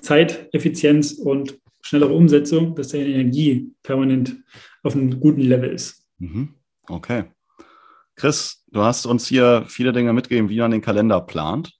Zeiteffizienz 0.00 1.14
und 1.14 1.58
schnellere 1.82 2.12
Umsetzung, 2.12 2.76
dass 2.76 2.88
deine 2.88 3.06
Energie 3.06 3.72
permanent 3.82 4.36
auf 4.84 4.94
einem 4.94 5.18
guten 5.18 5.40
Level 5.40 5.70
ist. 5.70 6.06
Mhm. 6.18 6.54
Okay. 6.88 7.24
Chris, 8.14 8.64
du 8.70 8.82
hast 8.82 9.06
uns 9.06 9.26
hier 9.26 9.64
viele 9.66 9.92
Dinge 9.92 10.12
mitgegeben, 10.12 10.48
wie 10.48 10.60
man 10.60 10.70
den 10.70 10.80
Kalender 10.80 11.20
plant. 11.20 11.72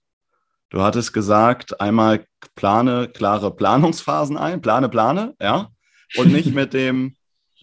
Du 0.69 0.81
hattest 0.81 1.13
gesagt, 1.13 1.79
einmal 1.79 2.25
plane 2.55 3.07
klare 3.07 3.55
Planungsphasen 3.55 4.37
ein, 4.37 4.61
plane, 4.61 4.89
plane, 4.89 5.35
ja, 5.39 5.69
und 6.17 6.31
nicht 6.31 6.53
mit 6.53 6.73
dem, 6.73 7.15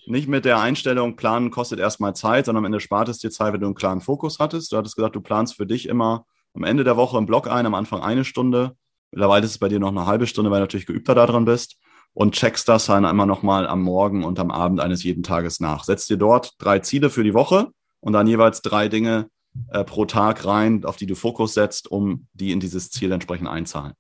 nicht 0.06 0.28
mit 0.28 0.44
der 0.44 0.60
Einstellung, 0.60 1.16
planen 1.16 1.50
kostet 1.50 1.78
erstmal 1.78 2.14
Zeit, 2.14 2.46
sondern 2.46 2.62
am 2.62 2.66
Ende 2.66 2.80
spart 2.80 3.08
es 3.08 3.18
dir 3.18 3.30
Zeit, 3.30 3.52
wenn 3.52 3.60
du 3.60 3.66
einen 3.66 3.74
klaren 3.74 4.00
Fokus 4.00 4.38
hattest. 4.38 4.72
Du 4.72 4.76
hattest 4.76 4.96
gesagt, 4.96 5.16
du 5.16 5.20
planst 5.20 5.54
für 5.56 5.66
dich 5.66 5.88
immer 5.88 6.26
am 6.54 6.64
Ende 6.64 6.84
der 6.84 6.96
Woche 6.96 7.18
im 7.18 7.26
Block 7.26 7.48
ein, 7.48 7.66
am 7.66 7.74
Anfang 7.74 8.02
eine 8.02 8.24
Stunde. 8.24 8.76
Mittlerweile 9.10 9.44
ist 9.44 9.52
es 9.52 9.58
bei 9.58 9.68
dir 9.68 9.78
noch 9.78 9.88
eine 9.88 10.06
halbe 10.06 10.26
Stunde, 10.26 10.50
weil 10.50 10.58
du 10.58 10.64
natürlich 10.64 10.86
geübter 10.86 11.14
daran 11.14 11.44
bist 11.44 11.76
und 12.14 12.34
checkst 12.34 12.68
das 12.68 12.86
dann 12.86 13.04
einmal 13.04 13.26
nochmal 13.26 13.66
am 13.66 13.82
Morgen 13.82 14.24
und 14.24 14.38
am 14.38 14.50
Abend 14.50 14.80
eines 14.80 15.02
jeden 15.02 15.22
Tages 15.22 15.60
nach. 15.60 15.84
Setzt 15.84 16.10
dir 16.10 16.16
dort 16.16 16.54
drei 16.58 16.80
Ziele 16.80 17.10
für 17.10 17.24
die 17.24 17.34
Woche 17.34 17.68
und 18.00 18.12
dann 18.12 18.26
jeweils 18.26 18.62
drei 18.62 18.88
Dinge 18.88 19.28
äh, 19.70 19.84
pro 19.84 20.04
Tag 20.04 20.44
rein, 20.44 20.84
auf 20.84 20.96
die 20.96 21.06
du 21.06 21.14
Fokus 21.14 21.54
setzt, 21.54 21.90
um 21.90 22.26
die 22.32 22.52
in 22.52 22.60
dieses 22.60 22.90
Ziel 22.90 23.12
entsprechend 23.12 23.48
einzahlen. 23.48 23.94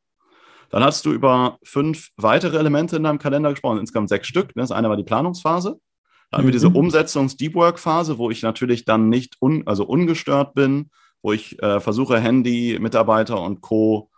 Dann 0.70 0.82
hast 0.82 1.04
du 1.04 1.12
über 1.12 1.58
fünf 1.62 2.08
weitere 2.16 2.56
Elemente 2.56 2.96
in 2.96 3.02
deinem 3.02 3.18
Kalender 3.18 3.50
gesprochen, 3.50 3.78
insgesamt 3.78 4.08
sechs 4.08 4.26
Stück. 4.26 4.52
Das 4.54 4.70
eine 4.70 4.88
war 4.88 4.96
die 4.96 5.04
Planungsphase. 5.04 5.78
Dann 6.30 6.38
haben 6.38 6.46
wir 6.46 6.52
diese 6.52 6.70
mhm. 6.70 6.76
Umsetzungs-Deep 6.76 7.54
Work-Phase, 7.54 8.16
wo 8.16 8.30
ich 8.30 8.42
natürlich 8.42 8.86
dann 8.86 9.10
nicht 9.10 9.36
un, 9.40 9.66
also 9.66 9.84
ungestört 9.84 10.54
bin, 10.54 10.90
wo 11.20 11.32
ich 11.32 11.62
äh, 11.62 11.78
versuche, 11.78 12.18
Handy, 12.18 12.78
Mitarbeiter 12.80 13.40
und 13.42 13.60
Co. 13.60 14.08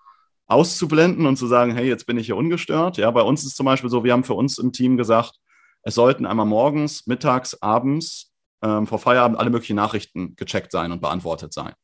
auszublenden 0.46 1.26
und 1.26 1.36
zu 1.36 1.48
sagen, 1.48 1.74
hey, 1.74 1.88
jetzt 1.88 2.06
bin 2.06 2.18
ich 2.18 2.26
hier 2.26 2.36
ungestört. 2.36 2.98
Ja, 2.98 3.10
bei 3.10 3.22
uns 3.22 3.40
ist 3.40 3.48
es 3.48 3.56
zum 3.56 3.66
Beispiel 3.66 3.90
so, 3.90 4.04
wir 4.04 4.12
haben 4.12 4.24
für 4.24 4.34
uns 4.34 4.58
im 4.58 4.72
Team 4.72 4.96
gesagt, 4.96 5.40
es 5.82 5.96
sollten 5.96 6.24
einmal 6.24 6.46
morgens, 6.46 7.06
mittags, 7.08 7.60
abends 7.60 8.32
ähm, 8.64 8.86
vor 8.86 8.98
Feierabend 8.98 9.38
alle 9.38 9.50
möglichen 9.50 9.76
Nachrichten 9.76 10.34
gecheckt 10.36 10.72
sein 10.72 10.90
und 10.90 11.02
beantwortet 11.02 11.52
sein. 11.52 11.74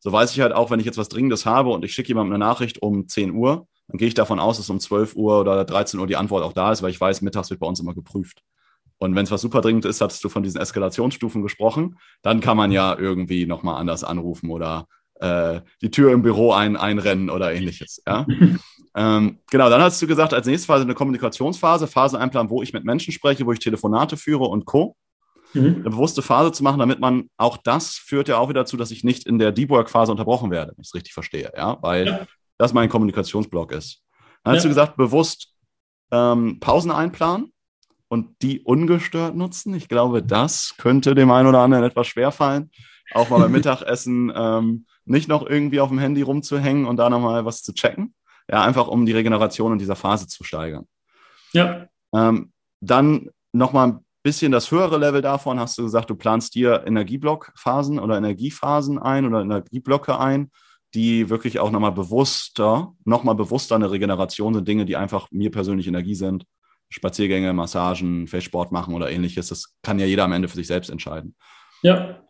So 0.00 0.10
weiß 0.10 0.32
ich 0.32 0.40
halt 0.40 0.52
auch, 0.52 0.70
wenn 0.70 0.80
ich 0.80 0.86
jetzt 0.86 0.98
was 0.98 1.08
Dringendes 1.08 1.46
habe 1.46 1.70
und 1.70 1.84
ich 1.84 1.92
schicke 1.92 2.08
jemandem 2.08 2.34
eine 2.34 2.44
Nachricht 2.44 2.82
um 2.82 3.06
10 3.06 3.32
Uhr, 3.32 3.68
dann 3.86 3.98
gehe 3.98 4.08
ich 4.08 4.14
davon 4.14 4.40
aus, 4.40 4.56
dass 4.56 4.70
um 4.70 4.80
12 4.80 5.14
Uhr 5.14 5.40
oder 5.40 5.64
13 5.64 6.00
Uhr 6.00 6.06
die 6.06 6.16
Antwort 6.16 6.42
auch 6.42 6.52
da 6.52 6.72
ist, 6.72 6.82
weil 6.82 6.90
ich 6.90 7.00
weiß, 7.00 7.20
mittags 7.20 7.50
wird 7.50 7.60
bei 7.60 7.66
uns 7.66 7.78
immer 7.78 7.94
geprüft. 7.94 8.42
Und 8.98 9.14
wenn 9.14 9.24
es 9.24 9.30
was 9.30 9.40
super 9.40 9.60
dringend 9.60 9.84
ist, 9.84 10.00
hattest 10.00 10.24
du 10.24 10.28
von 10.28 10.42
diesen 10.42 10.60
Eskalationsstufen 10.60 11.42
gesprochen, 11.42 11.98
dann 12.22 12.40
kann 12.40 12.56
man 12.56 12.72
ja 12.72 12.96
irgendwie 12.96 13.46
nochmal 13.46 13.80
anders 13.80 14.04
anrufen 14.04 14.50
oder 14.50 14.86
äh, 15.16 15.60
die 15.82 15.90
Tür 15.90 16.12
im 16.12 16.22
Büro 16.22 16.52
ein, 16.52 16.76
einrennen 16.76 17.28
oder 17.28 17.52
ähnliches. 17.52 18.02
Ja? 18.06 18.26
ähm, 18.96 19.38
genau, 19.50 19.70
dann 19.70 19.82
hast 19.82 20.00
du 20.00 20.06
gesagt, 20.06 20.34
als 20.34 20.46
nächste 20.46 20.66
Phase 20.66 20.84
eine 20.84 20.94
Kommunikationsphase, 20.94 21.86
Phase 21.86 22.18
einplanen, 22.18 22.50
wo 22.50 22.62
ich 22.62 22.72
mit 22.72 22.84
Menschen 22.84 23.12
spreche, 23.12 23.44
wo 23.44 23.52
ich 23.52 23.58
Telefonate 23.58 24.16
führe 24.16 24.44
und 24.44 24.64
Co. 24.66 24.96
Mhm. 25.54 25.66
Eine 25.66 25.90
bewusste 25.90 26.22
Phase 26.22 26.52
zu 26.52 26.62
machen, 26.62 26.78
damit 26.78 27.00
man 27.00 27.28
auch 27.36 27.56
das 27.56 27.94
führt 27.94 28.28
ja 28.28 28.38
auch 28.38 28.48
wieder 28.48 28.60
dazu, 28.60 28.76
dass 28.76 28.90
ich 28.90 29.04
nicht 29.04 29.26
in 29.26 29.38
der 29.38 29.52
Deep 29.52 29.70
Work-Phase 29.70 30.10
unterbrochen 30.10 30.50
werde, 30.50 30.72
wenn 30.72 30.82
ich 30.82 30.88
es 30.88 30.94
richtig 30.94 31.14
verstehe, 31.14 31.52
ja, 31.56 31.78
weil 31.82 32.06
ja. 32.06 32.26
das 32.58 32.72
mein 32.72 32.88
Kommunikationsblock 32.88 33.72
ist. 33.72 34.02
Dann 34.44 34.54
hast 34.54 34.64
ja. 34.64 34.68
du 34.68 34.74
gesagt, 34.74 34.96
bewusst 34.96 35.54
ähm, 36.10 36.58
Pausen 36.60 36.90
einplanen 36.90 37.52
und 38.08 38.42
die 38.42 38.60
ungestört 38.60 39.34
nutzen. 39.34 39.74
Ich 39.74 39.88
glaube, 39.88 40.22
das 40.22 40.74
könnte 40.78 41.14
dem 41.14 41.30
einen 41.30 41.48
oder 41.48 41.60
anderen 41.60 41.84
etwas 41.84 42.06
schwerfallen, 42.06 42.70
auch 43.12 43.30
mal 43.30 43.40
beim 43.40 43.52
Mittagessen 43.52 44.32
ähm, 44.34 44.86
nicht 45.04 45.28
noch 45.28 45.46
irgendwie 45.46 45.80
auf 45.80 45.88
dem 45.88 45.98
Handy 45.98 46.22
rumzuhängen 46.22 46.86
und 46.86 46.96
da 46.96 47.10
nochmal 47.10 47.44
was 47.44 47.62
zu 47.62 47.72
checken. 47.72 48.14
Ja, 48.50 48.62
einfach 48.62 48.88
um 48.88 49.06
die 49.06 49.12
Regeneration 49.12 49.72
in 49.72 49.78
dieser 49.78 49.96
Phase 49.96 50.26
zu 50.26 50.44
steigern. 50.44 50.86
Ja. 51.52 51.86
Ähm, 52.14 52.52
dann 52.80 53.30
nochmal 53.52 53.88
ein 53.88 54.04
bisschen 54.22 54.52
das 54.52 54.70
höhere 54.70 54.98
Level 54.98 55.22
davon 55.22 55.58
hast 55.58 55.76
du 55.78 55.82
gesagt, 55.82 56.10
du 56.10 56.14
planst 56.14 56.54
dir 56.54 56.84
Energieblockphasen 56.86 57.98
oder 57.98 58.16
Energiephasen 58.16 58.98
ein 58.98 59.26
oder 59.26 59.42
Energieblöcke 59.42 60.18
ein, 60.18 60.50
die 60.94 61.30
wirklich 61.30 61.58
auch 61.58 61.70
nochmal 61.70 61.92
bewusster, 61.92 62.92
nochmal 63.04 63.34
bewusster 63.34 63.74
eine 63.74 63.90
Regeneration 63.90 64.54
sind, 64.54 64.68
Dinge, 64.68 64.84
die 64.84 64.96
einfach 64.96 65.28
mir 65.30 65.50
persönlich 65.50 65.86
Energie 65.86 66.14
sind. 66.14 66.44
Spaziergänge, 66.90 67.54
Massagen, 67.54 68.26
Feldsport 68.26 68.70
machen 68.70 68.94
oder 68.94 69.10
ähnliches. 69.10 69.48
Das 69.48 69.74
kann 69.82 69.98
ja 69.98 70.04
jeder 70.04 70.24
am 70.24 70.32
Ende 70.32 70.48
für 70.48 70.56
sich 70.56 70.66
selbst 70.66 70.90
entscheiden. 70.90 71.34
Ja. 71.82 72.22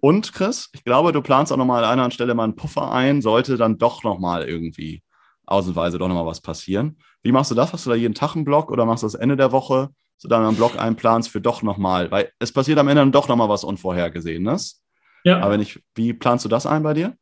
Und 0.00 0.32
Chris, 0.32 0.68
ich 0.72 0.82
glaube, 0.82 1.12
du 1.12 1.22
planst 1.22 1.52
auch 1.52 1.56
nochmal 1.56 1.78
an 1.78 1.84
einer 1.84 1.92
anderen 1.92 2.10
Stelle 2.10 2.34
mal 2.34 2.44
einen 2.44 2.56
Puffer 2.56 2.90
ein, 2.90 3.22
sollte 3.22 3.56
dann 3.56 3.78
doch 3.78 4.02
nochmal 4.02 4.48
irgendwie 4.48 5.02
ausnahmsweise 5.46 5.98
doch 5.98 6.08
nochmal 6.08 6.26
was 6.26 6.40
passieren. 6.40 6.98
Wie 7.22 7.32
machst 7.32 7.50
du 7.50 7.54
das? 7.54 7.72
Hast 7.72 7.86
du 7.86 7.90
da 7.90 7.96
jeden 7.96 8.14
Tag 8.14 8.34
einen 8.34 8.44
Block 8.44 8.70
oder 8.70 8.84
machst 8.86 9.02
du 9.02 9.06
das 9.06 9.14
Ende 9.14 9.36
der 9.36 9.52
Woche, 9.52 9.90
so 10.20 10.28
dann 10.28 10.44
einen 10.44 10.56
Block 10.56 10.78
einplanst 10.78 11.30
für 11.30 11.40
doch 11.40 11.62
nochmal? 11.62 12.10
Weil 12.10 12.30
es 12.38 12.52
passiert 12.52 12.78
am 12.78 12.88
Ende 12.88 13.00
dann 13.00 13.12
doch 13.12 13.26
nochmal 13.26 13.48
was 13.48 13.64
Unvorhergesehenes. 13.64 14.82
Ja. 15.24 15.40
Aber 15.40 15.52
wenn 15.52 15.60
ich, 15.60 15.80
wie 15.94 16.12
planst 16.12 16.44
du 16.44 16.48
das 16.48 16.66
ein 16.66 16.82
bei 16.82 16.94
dir? 16.94 17.16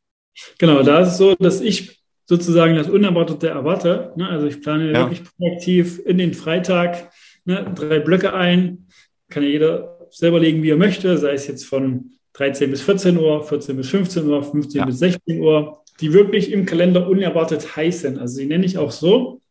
Genau, 0.57 0.83
da 0.83 0.99
ist 0.99 1.09
es 1.09 1.17
so, 1.17 1.35
dass 1.35 1.61
ich 1.61 2.01
sozusagen 2.25 2.75
das 2.75 2.89
Unerwartete 2.89 3.49
erwarte. 3.49 4.13
Ne? 4.15 4.27
Also 4.27 4.47
ich 4.47 4.61
plane 4.61 4.91
ja. 4.91 4.99
wirklich 4.99 5.23
proaktiv 5.23 5.99
in 6.05 6.17
den 6.17 6.33
Freitag 6.33 7.11
ne, 7.45 7.71
drei 7.73 7.99
Blöcke 7.99 8.33
ein. 8.33 8.87
Kann 9.29 9.43
ja 9.43 9.49
jeder 9.49 9.97
selber 10.11 10.39
legen, 10.39 10.61
wie 10.61 10.71
er 10.71 10.77
möchte, 10.77 11.17
sei 11.17 11.33
es 11.33 11.47
jetzt 11.47 11.65
von 11.65 12.11
13 12.33 12.69
bis 12.69 12.81
14 12.81 13.17
Uhr, 13.17 13.43
14 13.43 13.77
bis 13.77 13.89
15 13.89 14.27
Uhr, 14.27 14.43
15 14.43 14.79
ja. 14.79 14.85
bis 14.85 14.99
16 14.99 15.41
Uhr, 15.41 15.83
die 16.01 16.13
wirklich 16.13 16.51
im 16.51 16.65
Kalender 16.65 17.07
unerwartet 17.07 17.75
heiß 17.75 18.01
sind. 18.01 18.19
Also 18.19 18.39
die 18.39 18.45
nenne 18.45 18.65
ich 18.65 18.77
auch 18.77 18.91
so. 18.91 19.41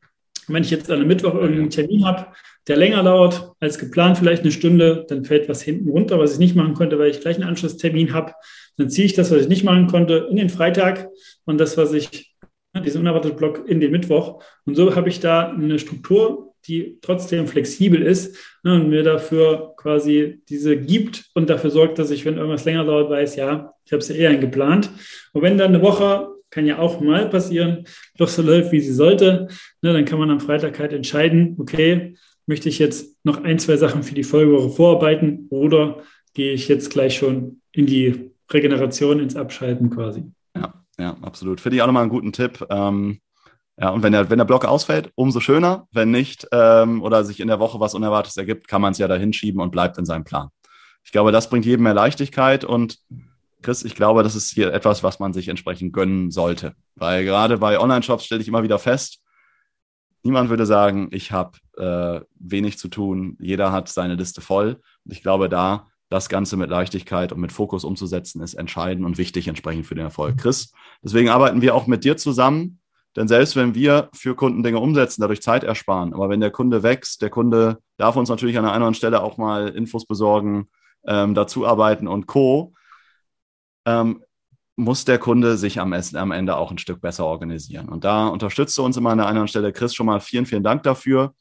Wenn 0.47 0.63
ich 0.63 0.71
jetzt 0.71 0.91
an 0.91 0.99
einem 0.99 1.09
Mittwoch 1.09 1.35
irgendeinen 1.35 1.71
Termin 1.71 2.07
habe, 2.07 2.29
der 2.69 2.77
länger 2.77 3.03
dauert 3.03 3.53
als 3.61 3.79
geplant, 3.79 4.19
vielleicht 4.19 4.43
eine 4.43 4.53
Stunde, 4.53 5.07
dann 5.09 5.25
fällt 5.25 5.49
was 5.49 5.63
hinten 5.63 5.89
runter, 5.89 6.19
was 6.19 6.35
ich 6.35 6.39
nicht 6.39 6.55
machen 6.55 6.75
konnte, 6.75 6.99
weil 6.99 7.11
ich 7.11 7.21
gleich 7.21 7.37
einen 7.37 7.49
Anschlusstermin 7.49 8.13
habe. 8.13 8.33
Dann 8.77 8.91
ziehe 8.91 9.07
ich 9.07 9.15
das, 9.15 9.31
was 9.31 9.43
ich 9.43 9.49
nicht 9.49 9.65
machen 9.65 9.87
konnte, 9.87 10.29
in 10.31 10.37
den 10.37 10.51
Freitag 10.51 11.09
und 11.47 11.59
das, 11.59 11.77
was 11.77 11.93
ich 11.95 12.37
diesen 12.85 13.01
unerwarteten 13.01 13.37
Block 13.37 13.65
in 13.67 13.81
den 13.81 13.91
Mittwoch. 13.91 14.43
Und 14.67 14.77
so 14.77 14.95
habe 14.95 15.09
ich 15.09 15.21
da 15.21 15.49
eine 15.49 15.79
Struktur, 15.79 16.55
die 16.67 16.99
trotzdem 17.01 17.47
flexibel 17.47 18.03
ist 18.03 18.37
ne, 18.63 18.75
und 18.75 18.91
mir 18.91 19.03
dafür 19.03 19.75
quasi 19.77 20.43
diese 20.49 20.77
gibt 20.77 21.25
und 21.35 21.49
dafür 21.49 21.71
sorgt, 21.71 21.99
dass 21.99 22.11
ich, 22.11 22.25
wenn 22.25 22.37
irgendwas 22.37 22.65
länger 22.65 22.85
dauert, 22.85 23.11
weiß, 23.11 23.37
ja, 23.37 23.73
ich 23.85 23.93
habe 23.93 24.01
es 24.01 24.09
ja 24.09 24.17
eher 24.17 24.31
eingeplant. 24.31 24.91
Und 25.33 25.43
wenn 25.43 25.57
dann 25.57 25.75
eine 25.75 25.83
Woche, 25.83 26.29
kann 26.51 26.67
ja 26.67 26.79
auch 26.79 27.01
mal 27.01 27.29
passieren, 27.29 27.85
doch 28.17 28.29
so 28.29 28.43
läuft, 28.43 28.73
wie 28.73 28.81
sie 28.81 28.93
sollte, 28.93 29.49
ne, 29.83 29.93
dann 29.93 30.05
kann 30.05 30.19
man 30.19 30.31
am 30.31 30.41
Freitag 30.41 30.79
halt 30.79 30.93
entscheiden, 30.93 31.57
okay, 31.59 32.15
möchte 32.49 32.69
ich 32.69 32.79
jetzt 32.79 33.17
noch 33.25 33.43
ein, 33.45 33.59
zwei 33.59 33.77
Sachen 33.77 34.03
für 34.03 34.15
die 34.15 34.25
Folgewoche 34.25 34.71
vorarbeiten 34.71 35.47
oder 35.51 36.03
gehe 36.35 36.53
ich 36.53 36.69
jetzt 36.69 36.91
gleich 36.91 37.17
schon 37.17 37.61
in 37.73 37.87
die 37.87 38.31
Regeneration, 38.51 39.21
ins 39.21 39.37
Abschalten 39.37 39.91
quasi. 39.91 40.25
Ja, 40.57 40.75
ja, 40.99 41.17
absolut. 41.23 41.61
Finde 41.61 41.77
ich 41.77 41.83
auch 41.83 41.87
nochmal 41.87 42.03
einen 42.03 42.11
guten 42.11 42.33
Tipp. 42.33 42.65
Ähm, 42.71 43.21
ja, 43.81 43.91
und 43.91 44.03
wenn 44.03 44.13
der, 44.13 44.29
wenn 44.31 44.39
der 44.39 44.45
Block 44.45 44.65
ausfällt, 44.65 45.13
umso 45.15 45.41
schöner. 45.41 45.87
Wenn 45.93 46.11
nicht 46.11 46.49
ähm, 46.51 47.03
oder 47.03 47.25
sich 47.25 47.41
in 47.41 47.49
der 47.49 47.61
Woche 47.61 47.79
was 47.79 47.95
Unerwartetes 47.95 48.37
ergibt, 48.37 48.67
kann 48.67 48.81
man 48.81 48.93
es 48.93 48.99
ja 48.99 49.07
da 49.07 49.15
hinschieben 49.15 49.61
und 49.61 49.71
bleibt 49.71 49.99
in 49.99 50.05
seinem 50.05 50.25
Plan. 50.25 50.49
Ich 51.05 51.13
glaube, 51.13 51.33
das 51.33 51.49
bringt 51.49 51.65
jedem 51.65 51.85
mehr 51.85 51.95
Leichtigkeit 51.95 52.65
und 52.65 52.99
Chris, 53.63 53.85
ich 53.85 53.95
glaube, 53.95 54.23
das 54.23 54.37
ist 54.37 54.53
hier 54.53 54.73
etwas, 54.73 55.03
was 55.03 55.19
man 55.19 55.33
sich 55.33 55.49
entsprechend 55.49 55.93
gönnen 55.93 56.31
sollte. 56.31 56.75
Weil 56.95 57.25
gerade 57.25 57.59
bei 57.59 57.79
Online-Shops 57.79 58.25
stelle 58.25 58.41
ich 58.41 58.49
immer 58.49 58.63
wieder 58.63 58.79
fest, 58.79 59.21
niemand 60.23 60.51
würde 60.51 60.67
sagen, 60.67 61.09
ich 61.11 61.33
habe 61.33 61.59
äh, 61.77 62.21
wenig 62.39 62.79
zu 62.79 62.89
tun, 62.89 63.37
jeder 63.41 63.73
hat 63.73 63.89
seine 63.89 64.15
Liste 64.15 64.41
voll. 64.41 64.81
Und 65.05 65.13
ich 65.13 65.23
glaube, 65.23 65.49
da 65.49 65.87
das 66.11 66.29
Ganze 66.29 66.57
mit 66.57 66.71
Leichtigkeit 66.71 67.33
und 67.33 67.41
mit 67.41 67.53
Fokus 67.53 67.85
umzusetzen, 67.85 68.43
ist 68.43 68.55
entscheidend 68.55 69.05
und 69.05 69.19
wichtig 69.19 69.49
entsprechend 69.49 69.87
für 69.87 69.95
den 69.95 70.05
Erfolg. 70.05 70.39
Chris, 70.39 70.73
deswegen 71.03 71.29
arbeiten 71.29 71.61
wir 71.61 71.75
auch 71.75 71.87
mit 71.87 72.05
dir 72.05 72.17
zusammen, 72.17 72.81
denn 73.17 73.29
selbst 73.29 73.57
wenn 73.57 73.75
wir 73.75 74.09
für 74.15 74.35
Kunden 74.35 74.63
Dinge 74.63 74.79
umsetzen, 74.79 75.21
dadurch 75.21 75.43
Zeit 75.43 75.65
ersparen, 75.65 76.15
aber 76.15 76.29
wenn 76.29 76.41
der 76.41 76.51
Kunde 76.51 76.83
wächst, 76.83 77.21
der 77.21 77.31
Kunde 77.31 77.79
darf 77.97 78.17
uns 78.17 78.29
natürlich 78.29 78.57
an 78.59 78.65
einer 78.65 78.75
anderen 78.75 78.95
Stelle 78.95 79.23
auch 79.23 79.37
mal 79.37 79.69
Infos 79.69 80.07
besorgen, 80.07 80.69
ähm, 81.07 81.35
dazuarbeiten 81.35 82.09
und 82.09 82.27
Co., 82.27 82.75
ähm, 83.87 84.23
muss 84.79 85.05
der 85.05 85.19
Kunde 85.19 85.57
sich 85.57 85.81
am, 85.81 85.93
Ende 85.93 86.57
auch 86.57 86.71
ein 86.71 86.79
Stück 86.79 87.01
besser 87.01 87.27
organisieren. 87.27 87.89
Und 87.89 88.05
da 88.05 88.29
unterstützt 88.29 88.79
du 88.79 88.85
uns 88.85 88.97
immer 88.97 89.11
an 89.11 89.19
der 89.19 89.27
anderen 89.27 89.49
Stelle. 89.49 89.73
Chris, 89.73 89.93
schon 89.93 90.07
mal 90.07 90.21
vielen, 90.21 90.47
vielen 90.47 90.63
Dank 90.63 90.85
dafür. 90.85 91.35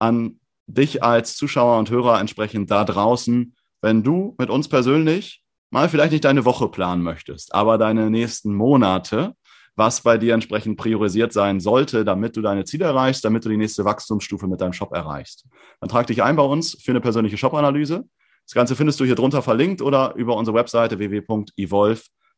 An 0.00 0.40
dich 0.66 1.02
als 1.02 1.36
Zuschauer 1.36 1.78
und 1.78 1.88
Hörer 1.88 2.18
entsprechend 2.18 2.70
da 2.70 2.84
draußen, 2.84 3.54
wenn 3.80 4.02
du 4.02 4.34
mit 4.38 4.50
uns 4.50 4.68
persönlich 4.68 5.44
mal 5.70 5.88
vielleicht 5.88 6.10
nicht 6.10 6.24
deine 6.24 6.44
Woche 6.44 6.68
planen 6.68 7.02
möchtest, 7.02 7.54
aber 7.54 7.78
deine 7.78 8.10
nächsten 8.10 8.52
Monate, 8.52 9.34
was 9.76 10.00
bei 10.00 10.18
dir 10.18 10.34
entsprechend 10.34 10.76
priorisiert 10.78 11.32
sein 11.32 11.60
sollte, 11.60 12.04
damit 12.04 12.36
du 12.36 12.42
deine 12.42 12.64
Ziele 12.64 12.86
erreichst, 12.86 13.24
damit 13.24 13.44
du 13.44 13.50
die 13.50 13.56
nächste 13.56 13.84
Wachstumsstufe 13.84 14.48
mit 14.48 14.60
deinem 14.60 14.72
Shop 14.72 14.92
erreichst. 14.92 15.46
Dann 15.80 15.88
trag 15.88 16.08
dich 16.08 16.24
ein 16.24 16.34
bei 16.34 16.42
uns 16.42 16.76
für 16.82 16.90
eine 16.90 17.00
persönliche 17.00 17.38
Shop-Analyse. 17.38 18.04
Das 18.44 18.54
Ganze 18.54 18.74
findest 18.74 18.98
du 18.98 19.04
hier 19.04 19.14
drunter 19.14 19.42
verlinkt 19.42 19.80
oder 19.80 20.14
über 20.16 20.34
unsere 20.34 20.56
Webseite 20.56 20.98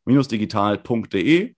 www.evolve-digital.de. 0.04 1.54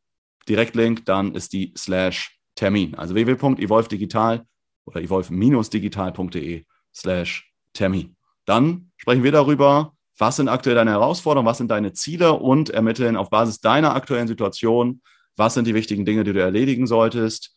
Direktlink, 0.48 1.04
dann 1.06 1.34
ist 1.34 1.52
die 1.52 1.72
slash 1.76 2.38
Termin. 2.54 2.94
Also 2.96 3.14
www.evolve-digital 3.14 4.44
oder 4.84 5.00
evolve-digital.de 5.00 6.64
slash 6.94 7.52
Termin. 7.72 8.16
Dann 8.44 8.90
sprechen 8.96 9.22
wir 9.22 9.32
darüber, 9.32 9.94
was 10.18 10.36
sind 10.36 10.48
aktuell 10.48 10.74
deine 10.74 10.90
Herausforderungen, 10.90 11.48
was 11.48 11.58
sind 11.58 11.70
deine 11.70 11.92
Ziele 11.92 12.34
und 12.34 12.70
ermitteln 12.70 13.16
auf 13.16 13.30
Basis 13.30 13.60
deiner 13.60 13.94
aktuellen 13.94 14.28
Situation, 14.28 15.00
was 15.36 15.54
sind 15.54 15.66
die 15.66 15.74
wichtigen 15.74 16.04
Dinge, 16.04 16.24
die 16.24 16.32
du 16.32 16.40
erledigen 16.40 16.86
solltest. 16.86 17.54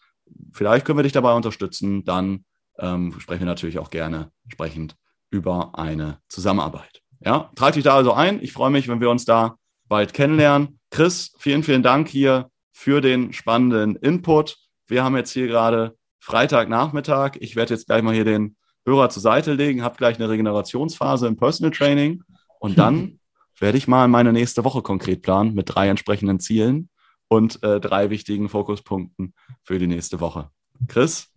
Vielleicht 0.53 0.85
können 0.85 0.99
wir 0.99 1.03
dich 1.03 1.11
dabei 1.11 1.33
unterstützen. 1.33 2.03
Dann 2.05 2.45
ähm, 2.79 3.13
sprechen 3.19 3.41
wir 3.41 3.47
natürlich 3.47 3.79
auch 3.79 3.89
gerne 3.89 4.31
entsprechend 4.43 4.95
über 5.31 5.77
eine 5.77 6.19
Zusammenarbeit. 6.29 7.01
Ja, 7.19 7.51
trag 7.55 7.73
dich 7.73 7.83
da 7.83 7.95
also 7.95 8.13
ein. 8.13 8.41
Ich 8.41 8.53
freue 8.53 8.69
mich, 8.69 8.87
wenn 8.87 9.01
wir 9.01 9.09
uns 9.09 9.25
da 9.25 9.57
bald 9.87 10.13
kennenlernen. 10.13 10.74
Chris, 10.95 11.33
vielen, 11.39 11.61
vielen 11.61 11.83
Dank 11.83 12.07
hier 12.07 12.49
für 12.71 13.01
den 13.01 13.33
spannenden 13.33 13.97
Input. 13.97 14.55
Wir 14.87 15.03
haben 15.03 15.17
jetzt 15.17 15.33
hier 15.33 15.45
gerade 15.47 15.97
Freitagnachmittag. 16.21 17.35
Ich 17.41 17.57
werde 17.57 17.73
jetzt 17.73 17.87
gleich 17.87 18.01
mal 18.01 18.13
hier 18.13 18.23
den 18.23 18.55
Hörer 18.85 19.09
zur 19.09 19.21
Seite 19.21 19.51
legen, 19.51 19.83
habe 19.83 19.97
gleich 19.97 20.15
eine 20.15 20.29
Regenerationsphase 20.29 21.27
im 21.27 21.35
Personal 21.35 21.71
Training 21.71 22.23
und 22.61 22.77
dann 22.77 23.19
werde 23.59 23.77
ich 23.77 23.89
mal 23.89 24.07
meine 24.07 24.31
nächste 24.31 24.63
Woche 24.63 24.81
konkret 24.83 25.21
planen 25.21 25.53
mit 25.53 25.75
drei 25.75 25.89
entsprechenden 25.89 26.39
Zielen 26.39 26.89
und 27.27 27.61
äh, 27.61 27.81
drei 27.81 28.09
wichtigen 28.09 28.47
Fokuspunkten 28.47 29.33
für 29.63 29.79
die 29.79 29.87
nächste 29.87 30.21
Woche. 30.21 30.49
Chris, 30.87 31.29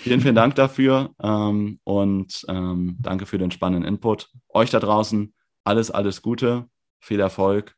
vielen, 0.00 0.20
vielen 0.20 0.34
Dank 0.34 0.56
dafür 0.56 1.14
ähm, 1.22 1.78
und 1.84 2.44
ähm, 2.48 2.96
danke 2.98 3.24
für 3.24 3.38
den 3.38 3.52
spannenden 3.52 3.86
Input. 3.86 4.28
Euch 4.48 4.70
da 4.70 4.80
draußen 4.80 5.32
alles, 5.62 5.92
alles 5.92 6.22
Gute, 6.22 6.66
viel 6.98 7.20
Erfolg 7.20 7.77